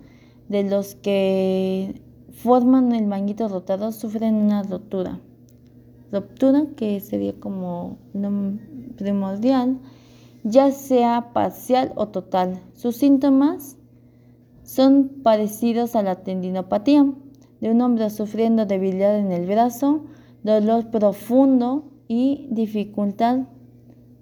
de 0.49 0.63
los 0.63 0.95
que 0.95 2.01
forman 2.31 2.93
el 2.93 3.07
manguito 3.07 3.47
rotador 3.47 3.93
sufren 3.93 4.35
una 4.35 4.63
rotura. 4.63 5.19
Ruptura, 6.11 6.67
que 6.77 6.99
sería 6.99 7.33
como 7.33 7.97
primordial, 8.95 9.79
ya 10.43 10.71
sea 10.71 11.33
parcial 11.33 11.91
o 11.95 12.07
total. 12.07 12.61
Sus 12.73 12.95
síntomas 12.95 13.76
son 14.67 15.07
parecidos 15.23 15.95
a 15.95 16.03
la 16.03 16.15
tendinopatía 16.15 17.05
de 17.61 17.71
un 17.71 17.79
hombre 17.79 18.09
sufriendo 18.09 18.65
debilidad 18.65 19.17
en 19.17 19.31
el 19.31 19.45
brazo, 19.45 20.03
dolor 20.43 20.91
profundo 20.91 21.85
y 22.09 22.47
dificultad 22.51 23.47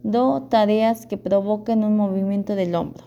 do 0.03 0.43
tareas 0.43 1.07
que 1.07 1.17
provoquen 1.17 1.83
un 1.83 1.97
movimiento 1.97 2.55
del 2.55 2.75
hombro. 2.75 3.03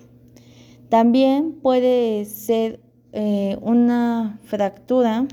También 0.88 1.52
puede 1.62 2.25
ser 2.25 2.80
eh, 3.12 3.57
una 3.62 4.40
fractura 4.42 5.28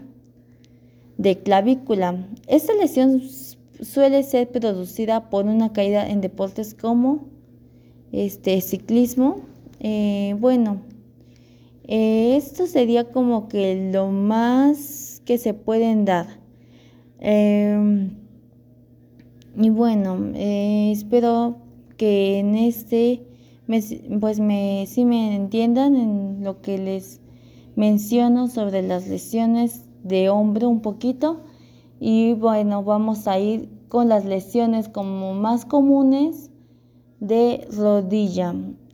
de 1.17 1.39
clavícula. 1.39 2.27
Esta 2.45 2.75
lesión 2.75 3.23
suele 3.81 4.21
ser 4.21 4.51
producida 4.51 5.31
por 5.31 5.45
una 5.45 5.73
caída 5.73 6.07
en 6.07 6.21
deportes 6.21 6.75
como 6.75 7.25
este 8.11 8.61
ciclismo. 8.61 9.37
Eh, 9.79 10.35
bueno, 10.39 10.81
eh, 11.87 12.35
esto 12.35 12.67
sería 12.67 13.11
como 13.11 13.47
que 13.47 13.91
lo 13.93 14.09
más 14.09 15.21
que 15.25 15.37
se 15.37 15.53
pueden 15.53 16.05
dar. 16.05 16.27
Em, 17.19 18.11
y 19.55 19.69
bueno, 19.69 20.31
eh, 20.35 20.91
espero 20.91 21.57
que 21.97 22.39
en 22.39 22.55
este, 22.55 23.23
pues 24.19 24.39
me, 24.39 24.85
sí 24.87 25.05
me 25.05 25.35
entiendan 25.35 25.95
en 25.95 26.43
lo 26.43 26.61
que 26.61 26.77
les 26.77 27.21
menciono 27.75 28.47
sobre 28.47 28.81
las 28.81 29.07
lesiones 29.07 29.85
de 30.03 30.29
hombro 30.29 30.69
un 30.69 30.81
poquito. 30.81 31.41
Y 31.99 32.33
bueno, 32.33 32.83
vamos 32.83 33.27
a 33.27 33.39
ir 33.39 33.69
con 33.89 34.09
las 34.09 34.25
lesiones 34.25 34.89
como 34.89 35.33
más 35.33 35.65
comunes 35.65 36.51
de 37.19 37.67
rodilla. 37.71 38.53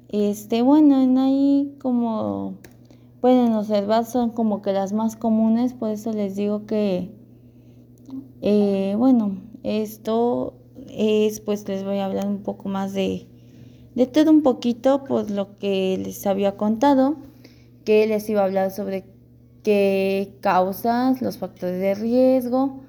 Este, 0.10 0.62
bueno, 0.62 1.02
en 1.02 1.18
ahí 1.18 1.76
como 1.82 2.56
pueden 3.22 3.54
observar 3.54 4.06
son 4.06 4.32
como 4.32 4.62
que 4.62 4.74
las 4.74 4.92
más 4.94 5.16
comunes, 5.16 5.74
por 5.74 5.92
eso 5.92 6.12
les 6.12 6.36
digo 6.36 6.66
que, 6.66 7.12
eh, 8.42 8.96
bueno, 8.98 9.38
esto 9.63 10.56
es, 10.90 11.40
pues 11.40 11.68
les 11.68 11.84
voy 11.84 12.00
a 12.00 12.06
hablar 12.06 12.28
un 12.28 12.42
poco 12.42 12.68
más 12.68 12.94
de, 12.94 13.28
de 13.96 14.08
todo 14.08 14.32
un 14.32 14.42
poquito 14.42 15.04
por 15.04 15.30
lo 15.30 15.60
que 15.60 16.01
les 16.04 16.25
había 16.25 16.58
contado, 16.58 17.18
que 17.86 18.08
les 18.08 18.28
iba 18.28 18.42
a 18.42 18.46
hablar 18.46 18.72
sobre 18.72 19.06
qué 19.63 20.34
causas, 20.42 21.22
los 21.22 21.38
factores 21.38 21.80
de 21.80 21.94
riesgo, 21.94 22.82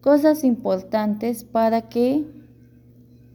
cosas 0.00 0.42
importantes 0.42 1.44
para 1.44 1.82
que 1.82 2.24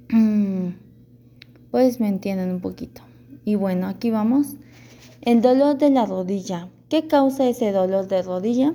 pues 1.72 2.00
me 2.02 2.10
entiendan 2.10 2.52
un 2.52 2.60
poquito. 2.60 3.02
Y 3.46 3.56
bueno, 3.56 3.88
aquí 3.88 4.12
vamos. 4.12 4.56
El 5.22 5.44
dolor 5.44 5.78
de 5.78 5.92
la 5.92 6.08
rodilla. 6.08 6.70
¿Qué 6.90 7.06
causa 7.06 7.48
ese 7.48 7.72
dolor 7.72 8.08
de 8.08 8.24
rodilla? 8.24 8.74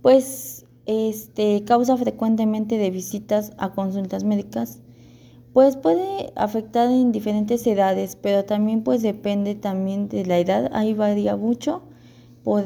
Pues 0.00 0.64
este 0.86 1.64
causa 1.64 1.98
frecuentemente 1.98 2.78
de 2.78 2.90
visitas 2.90 3.52
a 3.58 3.72
consultas 3.72 4.24
médicas 4.24 4.80
Pues 5.52 5.76
puede 5.76 6.32
afectar 6.34 6.90
en 6.90 7.12
diferentes 7.12 7.66
edades, 7.66 8.16
pero 8.16 8.46
también 8.46 8.82
pues 8.82 9.02
depende 9.02 9.54
también 9.54 10.08
de 10.08 10.24
la 10.24 10.38
edad, 10.38 10.70
ahí 10.72 10.94
varía 10.94 11.36
mucho 11.36 11.82
por, 12.42 12.64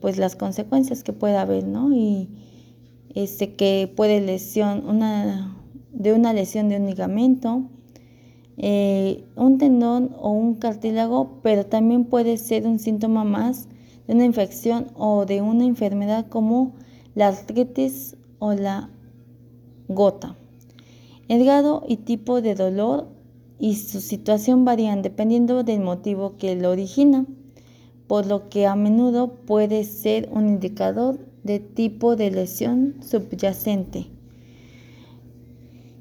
pues 0.00 0.18
las 0.18 0.34
consecuencias 0.34 1.04
que 1.04 1.12
pueda 1.12 1.42
haber, 1.42 1.68
¿no? 1.68 1.94
Y 1.94 2.28
este 3.14 3.54
que 3.54 3.90
puede 3.94 4.20
lesión, 4.20 4.86
una 4.88 5.56
de 5.92 6.12
una 6.12 6.32
lesión 6.32 6.68
de 6.68 6.78
un 6.78 6.86
ligamento, 6.86 7.70
eh, 8.58 9.24
un 9.36 9.58
tendón 9.58 10.14
o 10.18 10.30
un 10.30 10.54
cartílago, 10.54 11.40
pero 11.42 11.66
también 11.66 12.04
puede 12.04 12.38
ser 12.38 12.66
un 12.66 12.78
síntoma 12.78 13.24
más 13.24 13.68
de 14.06 14.14
una 14.14 14.24
infección 14.24 14.88
o 14.94 15.26
de 15.26 15.42
una 15.42 15.64
enfermedad 15.64 16.26
como 16.28 16.74
la 17.14 17.28
artritis 17.28 18.16
o 18.38 18.52
la 18.52 18.90
gota. 19.88 20.36
El 21.28 21.44
grado 21.44 21.84
y 21.86 21.96
tipo 21.96 22.40
de 22.40 22.54
dolor 22.54 23.08
y 23.58 23.74
su 23.74 24.00
situación 24.00 24.64
varían 24.64 25.02
dependiendo 25.02 25.64
del 25.64 25.80
motivo 25.80 26.36
que 26.36 26.54
lo 26.56 26.70
origina, 26.70 27.26
por 28.06 28.26
lo 28.26 28.48
que 28.48 28.66
a 28.66 28.76
menudo 28.76 29.32
puede 29.46 29.84
ser 29.84 30.28
un 30.32 30.48
indicador 30.48 31.18
de 31.42 31.58
tipo 31.58 32.16
de 32.16 32.30
lesión 32.30 32.94
subyacente. 33.00 34.15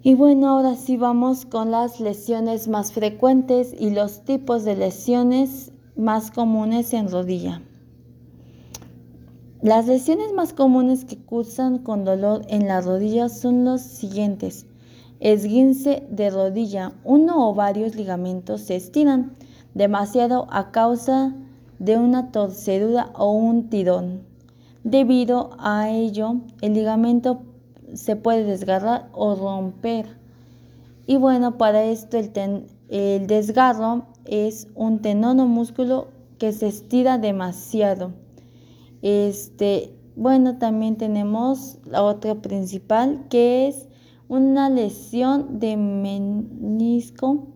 Y 0.07 0.13
bueno, 0.13 0.49
ahora 0.49 0.75
sí 0.75 0.97
vamos 0.97 1.47
con 1.47 1.71
las 1.71 1.99
lesiones 1.99 2.67
más 2.67 2.91
frecuentes 2.91 3.73
y 3.75 3.89
los 3.89 4.23
tipos 4.23 4.63
de 4.63 4.75
lesiones 4.75 5.71
más 5.95 6.29
comunes 6.29 6.93
en 6.93 7.09
rodilla. 7.09 7.63
Las 9.63 9.87
lesiones 9.87 10.31
más 10.31 10.53
comunes 10.53 11.05
que 11.05 11.17
cursan 11.17 11.79
con 11.79 12.05
dolor 12.05 12.43
en 12.49 12.67
la 12.67 12.81
rodilla 12.81 13.29
son 13.29 13.65
los 13.65 13.81
siguientes. 13.81 14.67
Esguince 15.21 16.05
de 16.11 16.29
rodilla. 16.29 16.91
Uno 17.03 17.49
o 17.49 17.55
varios 17.55 17.95
ligamentos 17.95 18.61
se 18.61 18.75
estiran 18.75 19.35
demasiado 19.73 20.45
a 20.51 20.69
causa 20.69 21.33
de 21.79 21.97
una 21.97 22.31
torcedura 22.31 23.09
o 23.15 23.31
un 23.31 23.71
tirón. 23.71 24.21
Debido 24.83 25.49
a 25.57 25.89
ello, 25.89 26.41
el 26.61 26.75
ligamento 26.75 27.41
se 27.95 28.15
puede 28.15 28.43
desgarrar 28.43 29.09
o 29.13 29.35
romper. 29.35 30.07
Y 31.07 31.17
bueno, 31.17 31.57
para 31.57 31.83
esto 31.83 32.17
el, 32.17 32.67
el 32.89 33.27
desgarro 33.27 34.05
es 34.25 34.67
un 34.75 35.01
tenón 35.01 35.39
o 35.39 35.47
músculo 35.47 36.09
que 36.37 36.51
se 36.51 36.67
estira 36.67 37.17
demasiado. 37.17 38.13
Este, 39.01 39.93
bueno, 40.15 40.57
también 40.57 40.97
tenemos 40.97 41.77
la 41.85 42.03
otra 42.03 42.35
principal 42.35 43.25
que 43.29 43.67
es 43.67 43.87
una 44.27 44.69
lesión 44.69 45.59
de 45.59 45.77
menisco, 45.77 47.47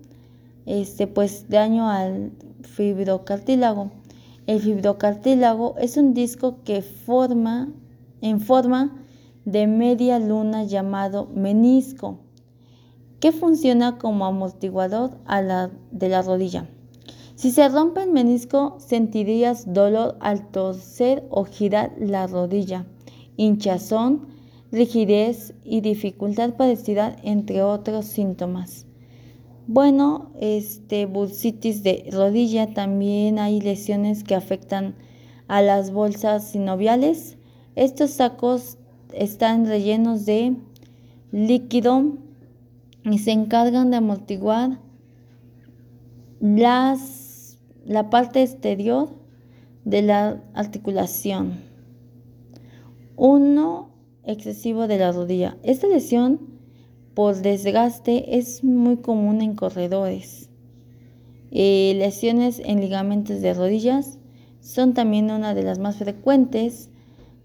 este, 0.65 1.08
pues 1.08 1.50
daño 1.50 1.89
al 1.89 2.31
fibrocartílago. 2.62 3.91
El 4.46 4.60
fibrocartílago 4.62 5.75
es 5.79 5.98
un 5.98 6.13
disco 6.13 6.63
que 6.63 6.81
forma 6.81 7.69
en 8.22 8.41
forma 8.41 8.96
de 9.46 9.67
media 9.67 10.19
luna 10.19 10.63
llamado 10.63 11.27
menisco, 11.34 12.19
que 13.19 13.31
funciona 13.31 13.98
como 13.98 14.25
amortiguador 14.25 15.17
de 15.91 16.10
la 16.10 16.22
rodilla. 16.22 16.69
Si 17.36 17.51
se 17.51 17.69
rompe 17.69 18.03
el 18.03 18.12
menisco, 18.12 18.75
sentirías 18.79 19.74
dolor 19.74 20.17
al 20.19 20.51
torcer 20.51 21.25
o 21.29 21.46
girar 21.46 21.93
la 21.98 22.27
rodilla, 22.27 22.86
hinchazón, 23.38 24.27
rigidez 24.72 25.53
y 25.63 25.81
dificultad 25.81 26.55
para 26.55 26.72
estirar, 26.72 27.15
entre 27.24 27.63
otros 27.63 28.05
síntomas. 28.05 28.86
Bueno, 29.67 30.31
este 30.39 31.05
bursitis 31.05 31.84
de 31.84 32.10
rodilla 32.12 32.73
también 32.73 33.39
hay 33.39 33.62
lesiones 33.62 34.23
que 34.23 34.36
afectan 34.36 34.95
a 35.47 35.62
las 35.62 35.91
bolsas 35.91 36.49
sinoviales. 36.49 37.38
Estos 37.75 38.12
sacos 38.12 38.78
están 39.13 39.65
rellenos 39.65 40.26
de 40.26 40.56
líquido 41.32 42.17
y 43.04 43.19
se 43.19 43.32
encargan 43.32 43.91
de 43.91 43.98
amortiguar 43.98 44.80
las, 46.39 47.58
la 47.86 48.10
parte 48.10 48.41
exterior 48.41 49.10
de 49.86 50.02
la 50.02 50.41
articulación. 50.54 51.62
Uno 53.15 53.89
excesivo 54.24 54.88
de 54.88 54.98
la 54.98 55.12
rodilla. 55.12 55.58
Esta 55.63 55.88
lesión 55.88 56.39
por 57.13 57.41
desgaste 57.41 58.38
es 58.38 58.63
muy 58.63 58.98
común 58.98 59.41
en 59.41 59.56
corredores. 59.56 60.50
Eh, 61.52 61.93
lesiones 61.98 62.62
en 62.63 62.80
ligamentos 62.80 63.41
de 63.41 63.54
rodillas 63.54 64.19
son 64.62 64.93
también 64.93 65.32
una 65.32 65.54
de 65.54 65.63
las 65.63 65.80
más 65.80 65.98
frecuentes 65.98 66.88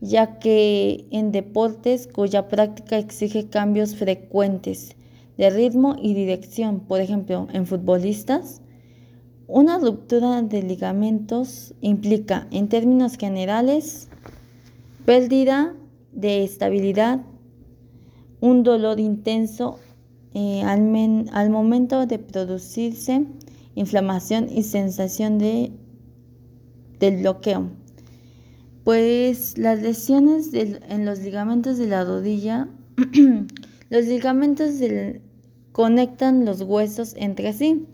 ya 0.05 0.38
que 0.38 1.07
en 1.11 1.33
deportes 1.33 2.07
cuya 2.07 2.49
práctica 2.49 2.99
exige 2.99 3.49
cambios 3.49 3.97
frecuentes 3.97 4.97
de 5.38 5.51
ritmo 5.51 5.97
y 6.01 6.14
dirección, 6.14 6.81
por 6.81 7.01
ejemplo, 7.01 7.49
en 7.53 7.67
futbolistas, 7.67 8.61
una 9.47 9.79
ruptura 9.79 10.43
de 10.43 10.62
ligamentos 10.62 11.75
implica, 11.81 12.47
en 12.51 12.69
términos 12.69 13.17
generales, 13.17 14.09
pérdida 15.05 15.75
de 16.12 16.45
estabilidad, 16.45 17.23
un 18.40 18.62
dolor 18.62 19.01
intenso 19.01 19.79
eh, 20.35 20.62
al, 20.62 20.81
al, 21.33 21.51
momento 21.51 22.07
de 22.07 22.19
producirse 22.19 23.27
inflamación 23.75 24.49
y 24.51 24.62
sensación 24.62 25.38
de, 25.38 25.73
del 27.01 27.19
bloqueo. 27.19 27.84
Pues 28.85 29.57
las 29.57 29.81
lesiones 29.81 30.51
en 30.53 31.07
los 31.07 31.20
ligamentos 31.20 31.79
de 31.79 31.87
la 31.87 32.05
rodilla, 32.05 32.68
los 33.88 34.05
ligamentos 34.05 34.75
conectan 35.73 36.44
los 36.44 36.61
huesos 36.61 37.14
entre 37.16 37.55
sí. 37.55 37.87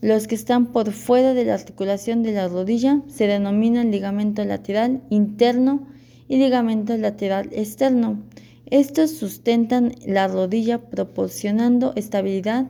Los 0.00 0.28
que 0.28 0.36
están 0.36 0.66
por 0.66 0.92
fuera 0.92 1.34
de 1.34 1.44
la 1.44 1.54
articulación 1.54 2.22
de 2.22 2.30
la 2.30 2.46
rodilla 2.46 3.02
se 3.08 3.26
denominan 3.26 3.90
ligamento 3.90 4.44
lateral 4.44 5.02
interno 5.10 5.88
y 6.28 6.36
ligamento 6.36 6.96
lateral 6.96 7.48
externo. 7.50 8.22
Estos 8.66 9.10
sustentan 9.10 9.96
la 10.06 10.28
rodilla 10.28 10.78
proporcionando 10.90 11.92
estabilidad 11.96 12.66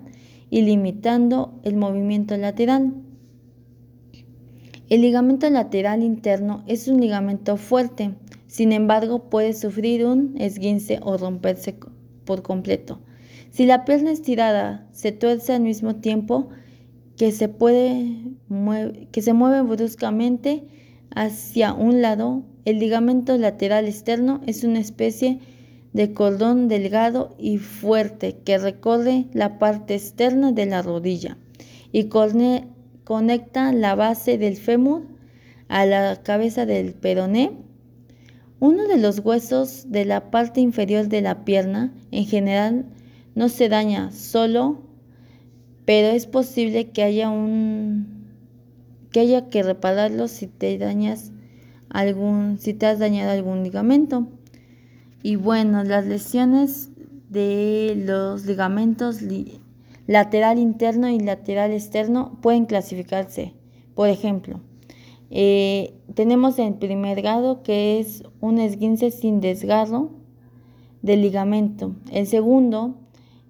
y 0.49 0.63
limitando 0.63 1.61
el 1.63 1.77
movimiento 1.77 2.39
lateral. 2.39 2.95
El 4.89 5.01
ligamento 5.01 5.51
lateral 5.51 6.05
interno 6.05 6.63
es 6.69 6.87
un 6.87 7.01
ligamento 7.01 7.57
fuerte, 7.57 8.15
sin 8.47 8.71
embargo 8.71 9.29
puede 9.29 9.53
sufrir 9.53 10.07
un 10.07 10.37
esguince 10.39 11.01
o 11.03 11.17
romperse 11.17 11.77
por 12.25 12.43
completo. 12.43 13.01
Si 13.51 13.67
la 13.67 13.85
pierna 13.85 14.13
estirada 14.13 14.87
se 14.93 15.11
tuerce 15.11 15.55
al 15.55 15.63
mismo 15.63 15.97
tiempo 15.97 16.51
que 17.17 17.33
se, 17.33 17.49
puede, 17.49 18.17
que 19.11 19.23
se 19.23 19.33
mueve 19.33 19.63
bruscamente 19.63 20.69
hacia 21.11 21.73
un 21.73 22.01
lado, 22.01 22.45
el 22.65 22.79
ligamento 22.79 23.37
lateral 23.39 23.87
externo 23.87 24.41
es 24.47 24.63
una 24.63 24.79
especie 24.79 25.41
de 25.95 26.13
cordón 26.13 26.69
delgado 26.69 27.35
y 27.39 27.59
fuerte 27.59 28.37
que 28.45 28.59
recorre 28.59 29.27
la 29.33 29.59
parte 29.59 29.95
externa 29.95 30.53
de 30.53 30.67
la 30.67 30.83
rodilla 30.83 31.39
y, 31.91 32.09
conecta 33.07 33.73
la 33.73 33.95
base 33.95 34.37
del 34.37 34.57
fémur 34.57 35.05
a 35.69 35.87
la 35.87 36.25
cabeza 36.25 36.67
del 36.67 36.93
peroné. 36.93 37.53
Uno 38.59 38.89
de 38.89 38.99
los 38.99 39.21
huesos 39.21 39.93
de 39.93 40.05
la 40.05 40.33
parte 40.33 40.61
inferior 40.61 41.07
de 41.07 41.21
la 41.21 41.45
pierna 41.45 41.95
en 42.11 42.27
general 42.27 42.85
no 43.37 43.49
se 43.49 43.69
daña 43.69 44.11
solo, 44.11 44.81
pero 45.85 46.09
es 46.09 46.27
posible 46.27 46.91
que 46.91 47.05
haya 47.05 47.31
un 47.31 48.27
que 49.13 49.21
haya 49.21 49.51
que 49.51 49.63
repararlo 49.63 50.27
si 50.27 50.49
te 50.49 50.77
dañas 50.77 51.31
algún 51.89 52.59
si 52.59 52.75
te 52.75 52.87
has 52.87 52.99
dañado 52.99 53.31
algún 53.31 53.63
ligamento. 53.63 54.27
Y 55.23 55.37
bueno, 55.37 55.85
las 55.85 56.07
lesiones 56.07 56.91
de 57.31 58.03
los 58.05 58.47
ligamentos 58.47 59.23
lateral 60.07 60.59
interno 60.59 61.09
y 61.09 61.19
lateral 61.19 61.73
externo 61.73 62.39
pueden 62.41 62.67
clasificarse. 62.67 63.55
Por 63.95 64.09
ejemplo, 64.09 64.61
eh, 65.31 65.95
tenemos 66.15 66.59
el 66.59 66.75
primer 66.75 67.21
grado 67.23 67.63
que 67.63 67.99
es 67.99 68.23
un 68.41 68.59
esguince 68.59 69.11
sin 69.11 69.41
desgarro 69.41 70.11
del 71.03 71.23
ligamento. 71.23 71.95
El 72.11 72.27
segundo 72.27 72.97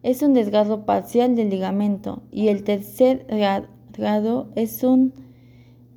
es 0.03 0.23
un 0.23 0.35
desgarro 0.35 0.87
parcial 0.87 1.37
del 1.37 1.51
ligamento. 1.51 2.23
Y 2.31 2.49
el 2.49 2.64
tercer 2.64 3.27
grado 3.92 4.49
es 4.55 4.83
un 4.83 5.12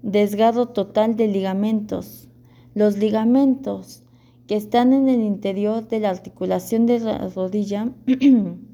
desgarro 0.01 0.69
total 0.69 1.15
de 1.15 1.27
ligamentos. 1.27 2.27
Los 2.73 2.97
ligamentos 2.97 4.03
que 4.47 4.55
están 4.55 4.93
en 4.93 5.09
el 5.09 5.21
interior 5.21 5.87
de 5.87 5.99
la 5.99 6.09
articulación 6.09 6.85
de 6.85 6.99
la 6.99 7.27
rodilla 7.29 7.91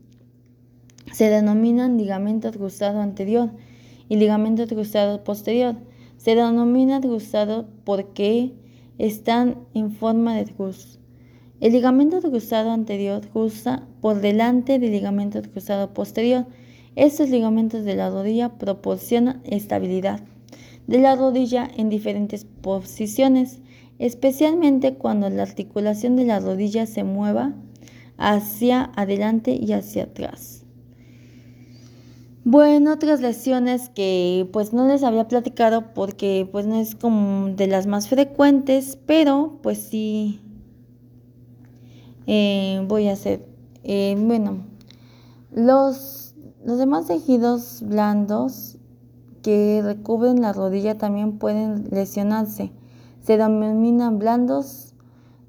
Se 1.12 1.30
denominan 1.30 1.98
ligamento 1.98 2.52
cruzado 2.52 3.00
anterior 3.00 3.52
y 4.10 4.18
ligamento 4.18 4.68
cruzado 4.68 5.24
posterior. 5.24 5.76
Se 6.18 6.36
denomina 6.36 7.02
cruzado 7.02 7.68
porque 7.84 8.54
están 8.98 9.60
en 9.74 9.92
forma 9.92 10.36
de 10.36 10.46
cruz. 10.46 11.00
El 11.62 11.74
ligamento 11.74 12.22
cruzado 12.22 12.72
anterior 12.72 13.28
cruza 13.28 13.84
por 14.02 14.20
delante 14.20 14.80
del 14.80 14.92
ligamento 14.92 15.42
cruzado 15.42 15.94
posterior. 15.94 16.46
Estos 16.96 17.30
ligamentos 17.30 17.86
de 17.86 17.96
la 17.96 18.10
rodilla 18.10 18.58
proporcionan 18.58 19.42
estabilidad 19.46 20.22
de 20.88 21.00
la 21.00 21.16
rodilla 21.16 21.70
en 21.76 21.90
diferentes 21.90 22.46
posiciones, 22.46 23.60
especialmente 24.00 24.96
cuando 24.96 25.30
la 25.30 25.44
articulación 25.44 26.16
de 26.16 26.26
la 26.26 26.40
rodilla 26.40 26.86
se 26.86 27.04
mueva 27.04 27.54
hacia 28.18 28.92
adelante 28.96 29.58
y 29.60 29.74
hacia 29.74 30.04
atrás. 30.04 30.65
Bueno, 32.48 32.94
otras 32.94 33.22
lesiones 33.22 33.90
que 33.90 34.48
pues 34.54 34.72
no 34.72 34.88
les 34.88 35.02
había 35.02 35.28
platicado 35.28 35.96
porque 35.96 36.48
pues 36.52 36.68
no 36.68 36.76
es 36.76 36.94
como 36.94 37.48
de 37.48 37.66
las 37.66 37.88
más 37.88 38.08
frecuentes, 38.08 39.00
pero 39.08 39.58
pues 39.64 39.80
sí 39.80 40.42
eh, 42.28 42.86
voy 42.88 43.08
a 43.08 43.14
hacer. 43.14 43.48
Eh, 43.84 44.16
bueno, 44.20 44.64
los, 45.52 46.36
los 46.64 46.78
demás 46.78 47.08
tejidos 47.08 47.82
blandos 47.82 48.78
que 49.42 49.82
recubren 49.84 50.40
la 50.40 50.54
rodilla 50.54 51.00
también 51.00 51.40
pueden 51.40 51.90
lesionarse. 51.90 52.72
Se 53.24 53.38
denominan 53.38 54.20
blandos 54.20 54.94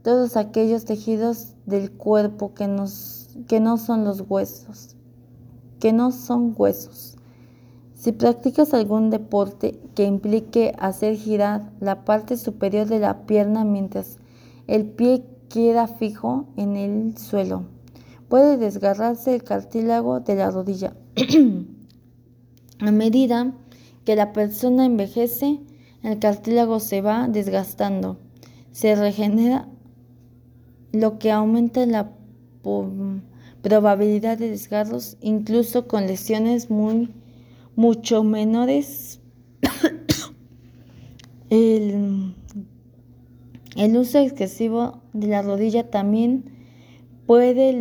todos 0.01 0.39
aquellos 0.39 0.87
tejidos 0.87 1.57
del 1.67 1.93
cuerpo 1.93 2.55
que, 2.55 2.75
que 3.49 3.61
no 3.61 3.77
son 3.77 4.05
los 4.05 4.23
huesos 4.27 4.96
que 5.81 5.93
no 5.93 6.13
son 6.13 6.55
huesos. 6.57 7.17
Si 7.95 8.13
practicas 8.13 8.75
algún 8.75 9.11
deporte 9.11 9.81
que 9.95 10.05
implique 10.05 10.75
hacer 10.79 11.17
girar 11.17 11.73
la 11.81 12.05
parte 12.05 12.37
superior 12.37 12.87
de 12.87 12.99
la 12.99 13.27
pierna 13.27 13.65
mientras 13.65 14.19
el 14.67 14.85
pie 14.87 15.25
queda 15.49 15.87
fijo 15.87 16.47
en 16.57 16.77
el 16.77 17.17
suelo, 17.17 17.65
puede 18.29 18.59
desgarrarse 18.59 19.35
el 19.35 19.43
cartílago 19.45 20.21
de 20.21 20.35
la 20.35 20.51
rodilla. 20.51 20.95
A 22.81 22.91
medida 22.91 23.55
que 24.05 24.17
la 24.17 24.33
persona 24.33 24.85
envejece, 24.85 25.61
el 26.03 26.19
cartílago 26.19 26.79
se 26.81 27.01
va 27.01 27.27
desgastando, 27.29 28.19
se 28.73 28.95
regenera, 28.95 29.69
lo 30.93 31.19
que 31.19 31.33
aumenta 31.33 31.85
la 31.87 32.13
probabilidad 33.67 34.39
de 34.39 34.51
desgarros, 34.51 35.17
incluso 35.21 35.89
con 35.89 36.07
lesiones 36.07 36.71
muy 36.71 37.13
mucho 37.75 38.23
menores. 38.23 39.19
el, 41.51 42.33
el, 43.75 43.97
uso 43.97 44.21
excesivo 44.21 45.03
de 45.15 45.27
la 45.27 45.43
rodilla 45.43 45.91
también 45.91 46.45
puede 47.27 47.75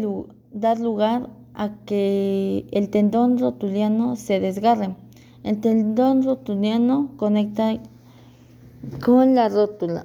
dar 0.51 0.79
lugar 0.79 1.29
a 1.53 1.75
que 1.85 2.65
el 2.71 2.89
tendón 2.89 3.37
rotuliano 3.37 4.15
se 4.15 4.39
desgarre. 4.39 4.95
El 5.43 5.61
tendón 5.61 6.23
rotuliano 6.23 7.11
conecta 7.15 7.79
con 9.05 9.35
la 9.35 9.49
rótula. 9.49 10.03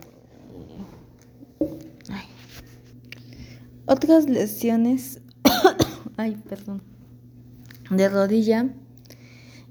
Otras 3.87 4.29
lesiones 4.29 5.20
ay, 6.21 6.37
perdón, 6.49 6.83
de 7.91 8.09
rodilla, 8.11 8.69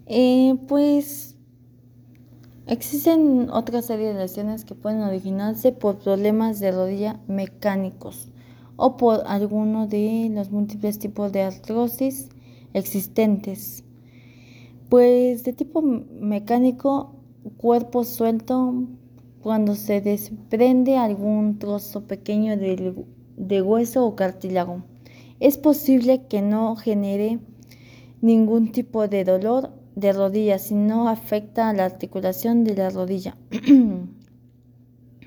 eh, 0.08 0.56
pues 0.68 1.36
existen 2.66 3.50
otra 3.52 3.84
serie 3.84 4.08
de 4.08 4.16
lesiones 4.16 4.66
que 4.66 4.74
pueden 4.74 5.02
originarse 5.02 5.72
por 5.72 6.00
problemas 6.00 6.60
de 6.60 6.72
rodilla 6.72 7.20
mecánicos 7.28 8.30
o 8.78 8.98
por 8.98 9.22
alguno 9.28 9.86
de 9.86 10.32
los 10.34 10.50
múltiples 10.50 10.98
tipos 10.98 11.32
de 11.32 11.44
artrosis 11.44 12.30
existentes. 12.74 13.84
Pues 14.90 15.44
de 15.44 15.54
tipo 15.54 15.84
mecánico, 15.84 17.14
cuerpo 17.58 18.04
suelto, 18.06 18.74
cuando 19.44 19.76
se 19.76 20.02
desprende 20.02 20.98
algún 20.98 21.60
trozo 21.60 22.08
pequeño 22.08 22.58
de 22.58 23.62
hueso 23.62 24.06
o 24.08 24.16
cartílago 24.16 24.84
es 25.40 25.58
posible 25.58 26.26
que 26.28 26.42
no 26.42 26.76
genere 26.76 27.40
ningún 28.22 28.72
tipo 28.72 29.08
de 29.08 29.24
dolor 29.24 29.72
de 29.96 30.14
rodilla 30.14 30.60
si 30.60 30.76
no 30.76 31.08
afecta 31.08 31.70
a 31.70 31.74
la 31.74 31.86
articulación 31.86 32.64
de 32.64 32.76
la 32.76 32.90
rodilla. 32.90 33.38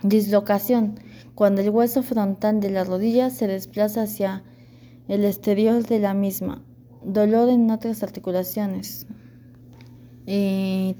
Dislocación. 0.03 0.99
Cuando 1.35 1.61
el 1.61 1.71
hueso 1.71 2.03
frontal 2.03 2.61
de 2.61 2.71
la 2.71 2.85
rodilla 2.85 3.31
se 3.31 3.47
desplaza 3.47 4.03
hacia 4.03 4.43
el 5.09 5.25
exterior 5.25 5.83
de 5.85 5.99
la 5.99 6.15
misma. 6.15 6.63
Dolor 7.05 7.49
en 7.49 7.71
otras 7.71 8.03
articulaciones. 8.03 9.07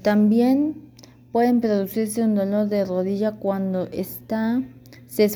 También 0.01 0.81
pueden 1.31 1.61
producirse 1.61 2.23
un 2.23 2.35
dolor 2.35 2.67
de 2.67 2.85
rodilla 2.85 3.33
cuando 3.33 3.87
está, 3.87 4.61
se, 5.07 5.29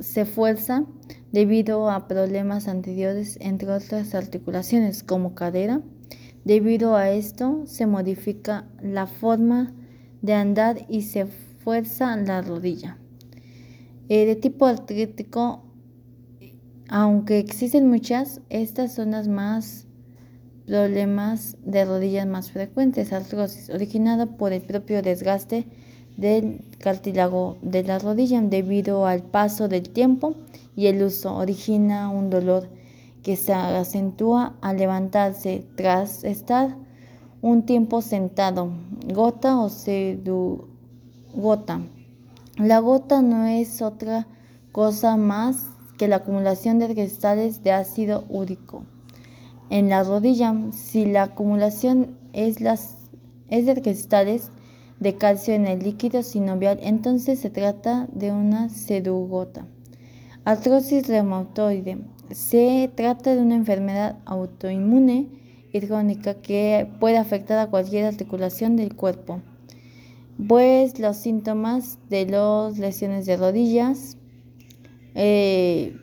se 0.00 0.24
fuerza 0.24 0.84
debido 1.32 1.90
a 1.90 2.08
problemas 2.08 2.68
anteriores 2.68 3.38
entre 3.40 3.70
otras 3.70 4.14
articulaciones 4.14 5.02
como 5.02 5.34
cadera. 5.34 5.82
Debido 6.44 6.96
a 6.96 7.10
esto 7.10 7.62
se 7.66 7.86
modifica 7.86 8.66
la 8.82 9.06
forma 9.06 9.72
de 10.22 10.34
andar 10.34 10.86
y 10.88 11.02
se 11.02 11.26
fuerza 11.26 12.16
la 12.16 12.42
rodilla. 12.42 12.98
Eh, 14.08 14.26
de 14.26 14.36
tipo 14.36 14.66
artrítico, 14.66 15.62
aunque 16.88 17.38
existen 17.38 17.88
muchas, 17.88 18.40
estas 18.48 18.94
son 18.94 19.12
las 19.12 19.28
más 19.28 19.86
problemas 20.66 21.56
de 21.64 21.84
rodillas 21.84 22.26
más 22.26 22.50
frecuentes, 22.50 23.12
artrosis, 23.12 23.70
originada 23.70 24.26
por 24.36 24.52
el 24.52 24.62
propio 24.62 25.02
desgaste 25.02 25.66
del 26.20 26.60
cartílago 26.78 27.56
de 27.62 27.82
la 27.82 27.98
rodilla 27.98 28.40
debido 28.42 29.06
al 29.06 29.22
paso 29.22 29.68
del 29.68 29.88
tiempo 29.88 30.34
y 30.76 30.86
el 30.86 31.02
uso 31.02 31.34
origina 31.34 32.10
un 32.10 32.28
dolor 32.28 32.68
que 33.22 33.36
se 33.36 33.54
acentúa 33.54 34.54
al 34.60 34.76
levantarse 34.76 35.64
tras 35.76 36.24
estar 36.24 36.76
un 37.40 37.64
tiempo 37.64 38.02
sentado. 38.02 38.70
Gota 39.12 39.58
o 39.58 39.70
gota. 41.34 41.80
La 42.56 42.78
gota 42.80 43.22
no 43.22 43.46
es 43.46 43.80
otra 43.80 44.26
cosa 44.72 45.16
más 45.16 45.68
que 45.96 46.08
la 46.08 46.16
acumulación 46.16 46.78
de 46.78 46.88
cristales 46.88 47.62
de 47.62 47.72
ácido 47.72 48.24
úrico 48.28 48.84
en 49.70 49.88
la 49.88 50.02
rodilla. 50.02 50.54
Si 50.72 51.06
la 51.06 51.24
acumulación 51.24 52.18
es, 52.34 52.60
las, 52.60 52.96
es 53.48 53.64
de 53.64 53.80
cristales 53.80 54.50
de 55.00 55.16
calcio 55.16 55.54
en 55.54 55.66
el 55.66 55.80
líquido 55.80 56.22
sinovial, 56.22 56.78
entonces 56.82 57.40
se 57.40 57.50
trata 57.50 58.06
de 58.12 58.30
una 58.30 58.68
sedugota. 58.68 59.66
Artrosis 60.44 61.08
reumatoide. 61.08 61.98
Se 62.30 62.90
trata 62.94 63.34
de 63.34 63.40
una 63.40 63.56
enfermedad 63.56 64.18
autoinmune 64.26 65.26
y 65.72 65.80
crónica 65.80 66.34
que 66.34 66.88
puede 67.00 67.16
afectar 67.16 67.58
a 67.58 67.68
cualquier 67.68 68.04
articulación 68.04 68.76
del 68.76 68.94
cuerpo. 68.94 69.40
Pues 70.48 70.98
los 70.98 71.16
síntomas 71.16 71.98
de 72.08 72.26
las 72.26 72.78
lesiones 72.78 73.26
de 73.26 73.36
rodillas 73.36 74.16
eh, 75.14 75.96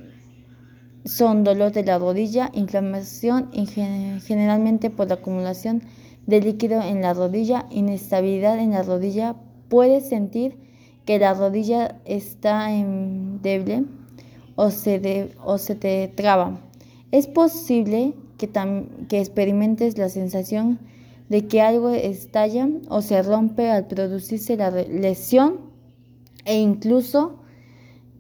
son 1.06 1.44
dolor 1.44 1.72
de 1.72 1.84
la 1.84 1.98
rodilla, 1.98 2.52
inflamación 2.54 3.50
y 3.54 3.66
generalmente 3.68 4.90
por 4.90 5.08
la 5.08 5.16
acumulación 5.16 5.82
de 6.28 6.42
líquido 6.42 6.82
en 6.82 7.02
la 7.02 7.14
rodilla, 7.14 7.66
inestabilidad 7.72 8.60
en 8.60 8.72
la 8.72 8.84
rodilla. 8.84 9.36
Puedes 9.70 10.08
sentir 10.08 10.58
que 11.06 11.18
la 11.18 11.34
rodilla 11.34 12.00
está 12.06 12.72
endeble 12.74 13.86
o 14.56 14.70
se, 14.70 15.32
o 15.44 15.58
se 15.58 15.76
te 15.76 16.10
traba. 16.10 16.60
Es 17.12 17.28
posible 17.28 18.14
que, 18.38 18.50
que 19.08 19.20
experimentes 19.20 19.98
la 19.98 20.10
sensación 20.10 20.80
de 21.30 21.48
que 21.48 21.62
algo 21.62 21.90
estalla 21.90 22.70
o 22.90 23.02
se 23.02 23.22
rompe 23.24 23.70
al 23.70 23.88
producirse 23.88 24.58
la 24.58 24.70
lesión 24.72 25.60
e 26.46 26.60
incluso 26.60 27.40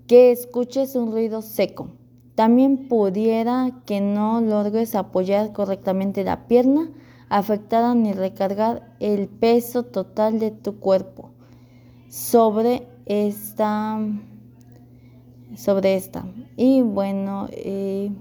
que 0.07 0.31
escuches 0.31 0.95
un 0.95 1.11
ruido 1.11 1.41
seco. 1.41 1.89
También 2.35 2.87
pudiera 2.87 3.71
que 3.85 3.99
no 3.99 4.39
logres 4.41 4.95
apoyar 4.95 5.51
correctamente 5.51 6.23
la 6.23 6.47
pierna 6.47 6.89
afectada 7.29 7.93
ni 7.93 8.13
recargar 8.13 8.95
el 8.99 9.27
peso 9.27 9.83
total 9.83 10.39
de 10.39 10.51
tu 10.51 10.79
cuerpo 10.79 11.31
sobre 12.09 12.87
esta 13.05 13.99
sobre 15.55 15.95
esta. 15.95 16.25
Y 16.55 16.81
bueno, 16.81 17.47
eh, 17.51 18.11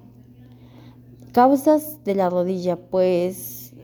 Causas 1.36 2.02
de 2.02 2.14
la 2.14 2.30
rodilla, 2.30 2.76
pues 2.76 3.74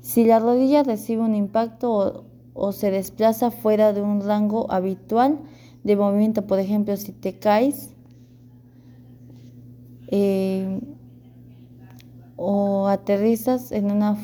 si 0.00 0.24
la 0.24 0.38
rodilla 0.38 0.84
recibe 0.84 1.22
un 1.22 1.34
impacto 1.34 2.26
o, 2.52 2.70
se 2.70 2.92
desplaza 2.92 3.50
fuera 3.50 3.92
de 3.92 4.02
un 4.02 4.20
rango 4.20 4.70
habitual 4.70 5.40
de 5.82 5.96
movimiento, 5.96 6.46
por 6.46 6.60
ejemplo, 6.60 6.96
si 6.96 7.10
te 7.10 7.40
caes 7.40 7.90
eh, 10.06 10.78
o 12.36 12.88
aterrizas 12.88 13.72
en 13.72 13.90
una 13.90 14.16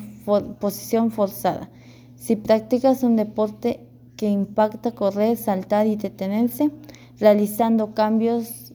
posición 0.61 1.11
forzada. 1.11 1.71
Si 2.17 2.37
practicas 2.37 3.03
un 3.03 3.17
deporte 3.17 3.87
que 4.17 4.29
impacta 4.29 4.93
correr, 4.93 5.37
saltar 5.37 5.87
y 5.87 5.97
detenerse, 5.97 6.71
realizando 7.19 7.95
cambios 7.95 8.75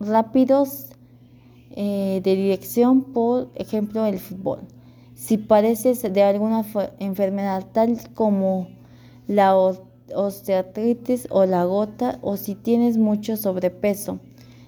rápidos 0.00 0.88
eh, 1.70 2.20
de 2.24 2.34
dirección, 2.34 3.02
por 3.02 3.50
ejemplo 3.54 4.06
el 4.06 4.18
fútbol. 4.18 4.60
Si 5.14 5.36
padeces 5.36 6.02
de 6.02 6.22
alguna 6.22 6.64
enfermedad 6.98 7.66
tal 7.72 7.98
como 8.14 8.68
la 9.28 9.54
osteoartritis 9.54 11.28
o 11.30 11.44
la 11.44 11.64
gota, 11.64 12.18
o 12.22 12.36
si 12.36 12.56
tienes 12.56 12.96
mucho 12.96 13.36
sobrepeso, 13.36 14.18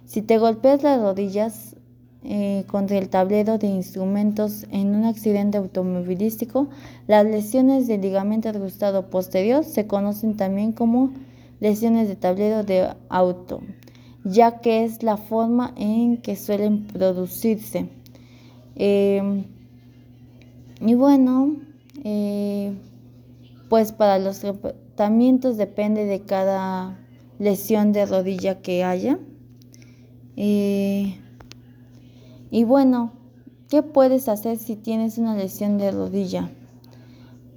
si 0.05 0.23
te 0.23 0.39
golpeas 0.39 0.83
las 0.83 1.01
rodillas 1.01 1.75
eh, 2.25 2.65
contra 2.69 2.99
el 2.99 3.09
tablero 3.09 3.59
de 3.59 3.67
instrumentos 3.67 4.67
en 4.71 4.95
un 4.95 5.05
accidente 5.05 5.59
automovilístico, 5.59 6.69
las 7.07 7.25
lesiones 7.25 7.87
del 7.87 8.01
ligamento 8.01 8.49
ajustado 8.49 9.11
posterior 9.11 9.65
se 9.65 9.87
conocen 9.87 10.37
también 10.37 10.73
como 10.73 11.11
lesiones 11.61 12.09
de 12.09 12.17
tablero 12.17 12.63
de 12.65 12.95
auto 13.09 13.61
ya 14.25 14.61
que 14.61 14.85
es 14.85 15.03
la 15.03 15.17
forma 15.17 15.73
en 15.77 16.19
que 16.19 16.37
suelen 16.37 16.87
producirse. 16.87 17.89
Em, 18.77 19.45
y 20.81 20.95
bueno, 20.95 21.57
eh, 22.05 22.75
pues 23.69 23.93
para 23.93 24.19
los 24.19 24.41
tratamientos 24.41 25.57
depende 25.57 26.05
de 26.05 26.21
cada 26.23 26.99
lesión 27.39 27.93
de 27.93 28.07
rodilla 28.07 28.61
que 28.61 28.85
haya. 28.85 29.19
Eh, 30.37 31.19
y 32.53 32.65
bueno, 32.65 33.13
¿qué 33.71 33.83
puedes 33.83 34.29
hacer 34.29 34.59
si 34.59 34.77
tienes 34.77 35.17
una 35.17 35.35
lesión 35.35 35.79
de 35.79 35.91
rodilla? 35.91 36.51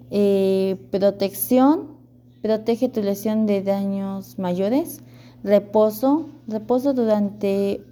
Eh, 0.10 0.78
protección, 0.90 1.98
protege 2.42 2.88
tu 2.88 3.02
lesión 3.02 3.46
de 3.46 3.62
daños 3.62 4.40
mayores. 4.40 5.02
Reposo, 5.44 6.30
reposo 6.48 6.94
durante 6.94 7.84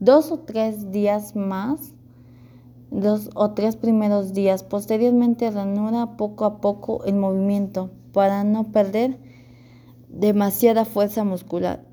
dos 0.00 0.32
o 0.32 0.38
tres 0.38 0.90
días 0.90 1.36
más, 1.36 1.92
dos 2.90 3.28
o 3.34 3.50
tres 3.50 3.76
primeros 3.76 4.32
días. 4.32 4.62
Posteriormente 4.62 5.50
ranura 5.50 6.16
poco 6.16 6.46
a 6.46 6.62
poco 6.62 7.04
el 7.04 7.16
movimiento 7.16 7.90
para 8.14 8.44
no 8.44 8.72
perder 8.72 9.18
demasiada 10.08 10.86
fuerza 10.86 11.22
muscular. 11.22 11.84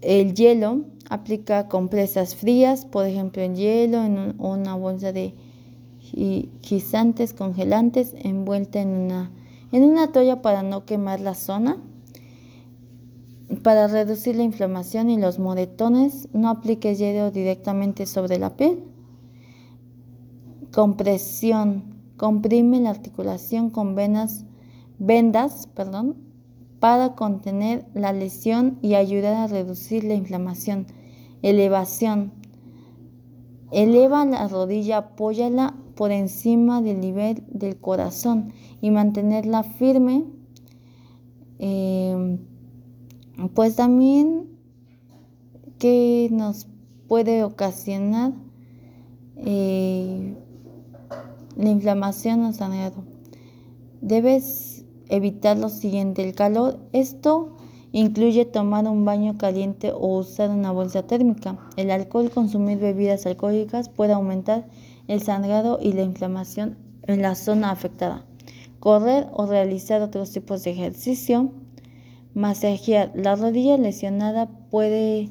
El 0.00 0.32
hielo 0.32 0.86
aplica 1.10 1.66
compresas 1.66 2.36
frías, 2.36 2.86
por 2.86 3.04
ejemplo 3.04 3.42
el 3.42 3.56
hielo 3.56 4.02
en 4.04 4.36
una 4.38 4.76
bolsa 4.76 5.12
de 5.12 5.34
guisantes 6.62 7.34
congelantes 7.34 8.14
envuelta 8.16 8.80
en 8.80 8.88
una, 8.90 9.32
en 9.72 9.82
una 9.82 10.12
toalla 10.12 10.40
para 10.40 10.62
no 10.62 10.86
quemar 10.86 11.20
la 11.20 11.34
zona. 11.34 11.76
Para 13.64 13.88
reducir 13.88 14.36
la 14.36 14.44
inflamación 14.44 15.10
y 15.10 15.18
los 15.18 15.40
moretones, 15.40 16.28
no 16.32 16.48
apliques 16.48 17.00
hielo 17.00 17.32
directamente 17.32 18.06
sobre 18.06 18.38
la 18.38 18.56
piel. 18.56 18.84
Compresión. 20.72 21.82
Comprime 22.16 22.78
la 22.80 22.90
articulación 22.90 23.70
con 23.70 23.96
venas, 23.96 24.44
vendas 25.00 25.66
perdón, 25.74 26.16
para 26.78 27.16
contener 27.16 27.86
la 27.94 28.12
lesión 28.12 28.78
y 28.82 28.94
ayudar 28.94 29.34
a 29.34 29.46
reducir 29.48 30.04
la 30.04 30.14
inflamación. 30.14 30.86
Elevación. 31.42 32.32
Eleva 33.72 34.24
la 34.24 34.48
rodilla, 34.48 34.98
apóyala 34.98 35.76
por 35.94 36.10
encima 36.10 36.82
del 36.82 37.00
nivel 37.00 37.44
del 37.48 37.78
corazón 37.78 38.52
y 38.80 38.90
mantenerla 38.90 39.62
firme. 39.62 40.24
Eh, 41.58 42.38
pues 43.54 43.76
también 43.76 44.48
que 45.78 46.28
nos 46.30 46.66
puede 47.08 47.42
ocasionar 47.42 48.32
eh, 49.36 50.34
la 51.56 51.70
inflamación 51.70 52.44
o 52.44 52.52
sangrado. 52.52 53.04
Debes 54.00 54.84
evitar 55.08 55.58
lo 55.58 55.68
siguiente, 55.68 56.22
el 56.22 56.34
calor. 56.34 56.78
Esto 56.92 57.56
incluye 57.92 58.44
tomar 58.44 58.86
un 58.86 59.04
baño 59.04 59.38
caliente 59.38 59.92
o 59.92 60.18
usar 60.18 60.50
una 60.50 60.72
bolsa 60.72 61.02
térmica. 61.06 61.58
El 61.76 61.90
alcohol, 61.90 62.30
consumir 62.30 62.78
bebidas 62.78 63.26
alcohólicas 63.26 63.88
puede 63.88 64.12
aumentar 64.12 64.66
el 65.08 65.22
sangrado 65.22 65.78
y 65.80 65.92
la 65.92 66.02
inflamación 66.02 66.78
en 67.06 67.22
la 67.22 67.34
zona 67.34 67.70
afectada. 67.70 68.24
Correr 68.78 69.26
o 69.32 69.46
realizar 69.46 70.02
otros 70.02 70.30
tipos 70.30 70.64
de 70.64 70.70
ejercicio 70.70 71.52
Masajear 72.34 73.10
la 73.16 73.34
rodilla 73.34 73.76
lesionada 73.76 74.46
puede, 74.70 75.30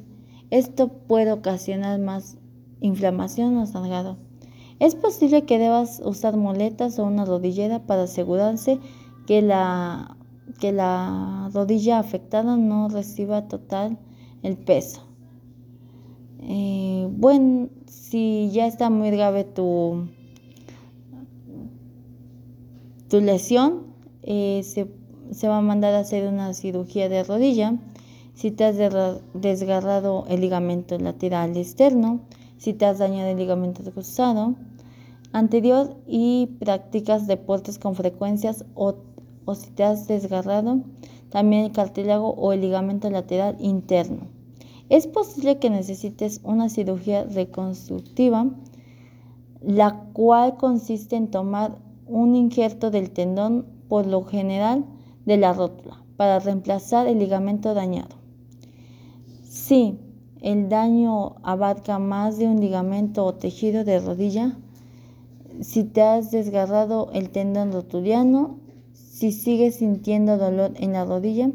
esto 0.52 0.90
puede 0.90 1.32
ocasionar 1.32 1.98
más 2.00 2.38
inflamación 2.82 3.58
o 3.58 3.66
sangrado. 3.66 4.18
Es 4.80 4.96
posible 4.96 5.46
que 5.46 5.60
debas 5.60 6.02
usar 6.04 6.36
muletas 6.36 7.00
o 7.00 7.06
una 7.06 7.24
rodillera 7.24 7.86
para 7.86 8.04
asegurarse 8.04 8.80
que 9.28 9.42
la, 9.42 10.18
que 10.60 10.72
la 10.72 11.50
rodilla 11.54 12.00
afectada 12.00 12.58
no 12.58 12.90
reciba 12.90 13.48
total 13.48 13.98
el 14.44 14.58
peso. 14.58 15.04
Eh, 16.42 17.08
bueno, 17.12 17.70
si 17.86 18.50
ya 18.52 18.68
está 18.68 18.90
muy 18.90 19.12
grave 19.12 19.44
tu, 19.44 20.08
tu 23.10 23.22
lesión, 23.22 23.88
eh, 24.24 24.62
se 24.64 24.88
se 25.32 25.48
va 25.48 25.58
a 25.58 25.62
mandar 25.62 25.94
a 25.94 26.00
hacer 26.00 26.28
una 26.28 26.54
cirugía 26.54 27.10
de 27.10 27.24
rodilla. 27.24 27.76
Si 28.34 28.52
te 28.52 28.66
has 28.66 28.78
desgarrado 29.34 30.26
el 30.30 30.42
ligamento 30.42 30.98
lateral 30.98 31.58
externo, 31.58 32.22
si 32.58 32.74
te 32.74 32.86
has 32.86 33.00
dañado 33.00 33.30
el 33.30 33.38
ligamento 33.38 33.84
cruzado 33.92 34.56
anterior 35.32 35.96
y 36.08 36.48
practicas 36.60 37.28
deportes 37.28 37.78
con 37.78 37.94
frecuencias 37.96 38.66
o, 38.74 38.96
o 39.46 39.56
si 39.56 39.72
te 39.72 39.84
has 39.84 40.08
desgarrado 40.08 40.82
también 41.30 41.66
el 41.66 41.72
cartílago 41.72 42.30
o 42.30 42.54
el 42.54 42.62
ligamento 42.62 43.10
lateral 43.10 43.56
interno. 43.60 44.28
Es 44.90 45.06
posible 45.08 45.60
que 45.60 45.70
necesites 45.70 46.42
una 46.44 46.70
cirugía 46.70 47.24
reconstructiva, 47.24 48.48
la 49.62 50.06
cual 50.14 50.58
consiste 50.58 51.16
en 51.16 51.30
tomar 51.30 51.78
un 52.08 52.36
injerto 52.36 52.90
del 52.90 53.12
tendón, 53.12 53.66
por 53.88 54.06
lo 54.06 54.24
general 54.24 54.86
de 55.26 55.38
la 55.38 55.54
rótula 55.54 56.04
para 56.20 56.40
reemplazar 56.40 57.08
el 57.08 57.18
ligamento 57.18 57.74
dañado. 57.74 58.16
Si 59.44 59.98
el 60.42 60.70
daño 60.70 61.36
abarca 61.44 61.98
más 61.98 62.38
de 62.38 62.48
un 62.48 62.60
ligamento 62.60 63.26
o 63.26 63.36
tejido 63.36 63.84
de 63.84 64.00
rodilla, 64.00 64.58
si 65.62 65.84
te 65.84 66.02
has 66.02 66.32
desgarrado 66.32 67.10
el 67.14 67.30
tendón 67.30 67.72
rotuliano, 67.72 68.58
si 69.20 69.34
sigues 69.34 69.76
sintiendo 69.76 70.38
dolor 70.38 70.72
en 70.78 70.94
la 70.94 71.04
rodilla 71.04 71.52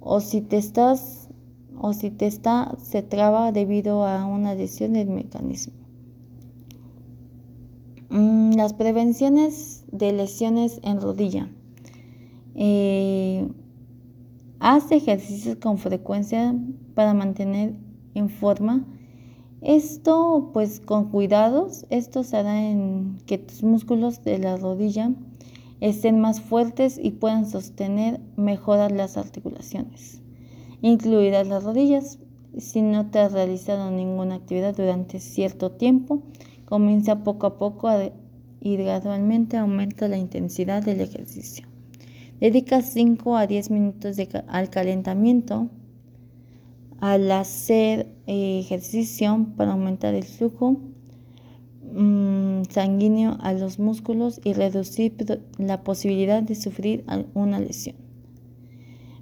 o 0.00 0.20
si 0.20 0.40
te 0.40 0.56
estás 0.56 1.28
o 1.78 1.92
si 1.92 2.10
te 2.10 2.26
está 2.26 2.74
se 2.82 3.02
traba 3.02 3.52
debido 3.52 4.06
a 4.06 4.24
una 4.24 4.54
lesión 4.54 4.94
del 4.94 5.10
mecanismo. 5.10 5.74
Mm, 8.08 8.52
las 8.52 8.72
prevenciones 8.72 9.84
de 9.92 10.12
lesiones 10.12 10.80
en 10.82 11.02
rodilla. 11.02 11.50
Eh, 12.54 13.48
haz 14.60 14.90
ejercicios 14.90 15.56
con 15.56 15.76
frecuencia 15.76 16.54
para 16.94 17.12
mantener 17.12 17.74
en 18.14 18.30
forma. 18.30 18.82
Esto 19.60 20.48
pues 20.54 20.80
con 20.80 21.10
cuidados, 21.10 21.84
esto 21.90 22.22
se 22.22 22.38
hará 22.38 22.64
en 22.64 23.18
que 23.26 23.36
tus 23.36 23.62
músculos 23.62 24.24
de 24.24 24.38
la 24.38 24.56
rodilla 24.56 25.12
estén 25.80 26.20
más 26.20 26.40
fuertes 26.40 26.98
y 27.02 27.12
puedan 27.12 27.48
sostener 27.48 28.20
mejor 28.36 28.92
las 28.92 29.16
articulaciones, 29.16 30.22
incluidas 30.82 31.46
las 31.46 31.64
rodillas. 31.64 32.18
Si 32.58 32.82
no 32.82 33.10
te 33.10 33.18
has 33.18 33.32
realizado 33.32 33.90
ninguna 33.90 34.36
actividad 34.36 34.76
durante 34.76 35.18
cierto 35.20 35.72
tiempo, 35.72 36.22
comienza 36.64 37.24
poco 37.24 37.46
a 37.46 37.58
poco 37.58 37.88
y 38.60 38.76
gradualmente 38.76 39.56
aumenta 39.56 40.08
la 40.08 40.16
intensidad 40.16 40.82
del 40.82 41.00
ejercicio. 41.00 41.66
Dedica 42.40 42.82
5 42.82 43.36
a 43.36 43.46
10 43.46 43.70
minutos 43.70 44.16
al 44.48 44.70
calentamiento 44.70 45.68
al 47.00 47.30
hacer 47.32 48.08
ejercicio 48.26 49.46
para 49.56 49.72
aumentar 49.72 50.14
el 50.14 50.24
flujo 50.24 50.80
mm, 51.94 52.64
sanguíneo 52.70 53.36
a 53.40 53.52
los 53.52 53.78
músculos 53.78 54.40
y 54.44 54.52
reducir 54.52 55.14
la 55.58 55.82
posibilidad 55.82 56.42
de 56.42 56.54
sufrir 56.54 57.04
una 57.34 57.60
lesión. 57.60 57.96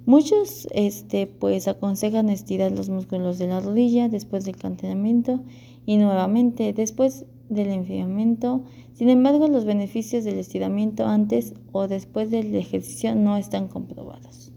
Muchos 0.05 0.67
este, 0.71 1.27
pues 1.27 1.67
aconsejan 1.69 2.29
estirar 2.29 2.73
los 2.73 2.89
músculos 2.89 3.39
de 3.39 3.47
la 3.47 3.61
rodilla 3.61 4.09
después 4.09 4.43
del 4.43 4.57
entrenamiento 4.61 5.39
y 5.85 5.97
nuevamente 5.97 6.73
después 6.73 7.25
del 7.47 7.69
enfriamiento. 7.69 8.63
Sin 8.93 9.09
embargo, 9.09 9.47
los 9.47 9.63
beneficios 9.63 10.25
del 10.25 10.39
estiramiento 10.39 11.05
antes 11.05 11.53
o 11.71 11.87
después 11.87 12.31
del 12.31 12.53
ejercicio 12.53 13.15
no 13.15 13.37
están 13.37 13.69
comprobados. 13.69 14.51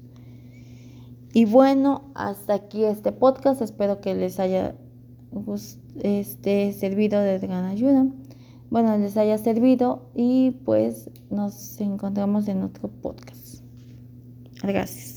Y 1.33 1.45
bueno, 1.45 2.11
hasta 2.15 2.55
aquí 2.55 2.85
este 2.85 3.13
podcast. 3.13 3.61
Espero 3.63 4.01
que 4.01 4.15
les 4.15 4.41
haya 4.41 4.75
este, 6.03 6.73
servido 6.73 7.21
de 7.21 7.39
gran 7.39 7.65
ayuda. 7.65 8.07
Bueno, 8.71 8.99
les 8.99 9.17
haya 9.17 9.39
servido 9.39 10.11
y 10.15 10.53
pues 10.65 11.11
nos 11.31 11.81
encontramos 11.81 12.49
en 12.49 12.63
otro 12.63 12.89
podcast. 12.89 13.63
Gracias. 14.63 15.16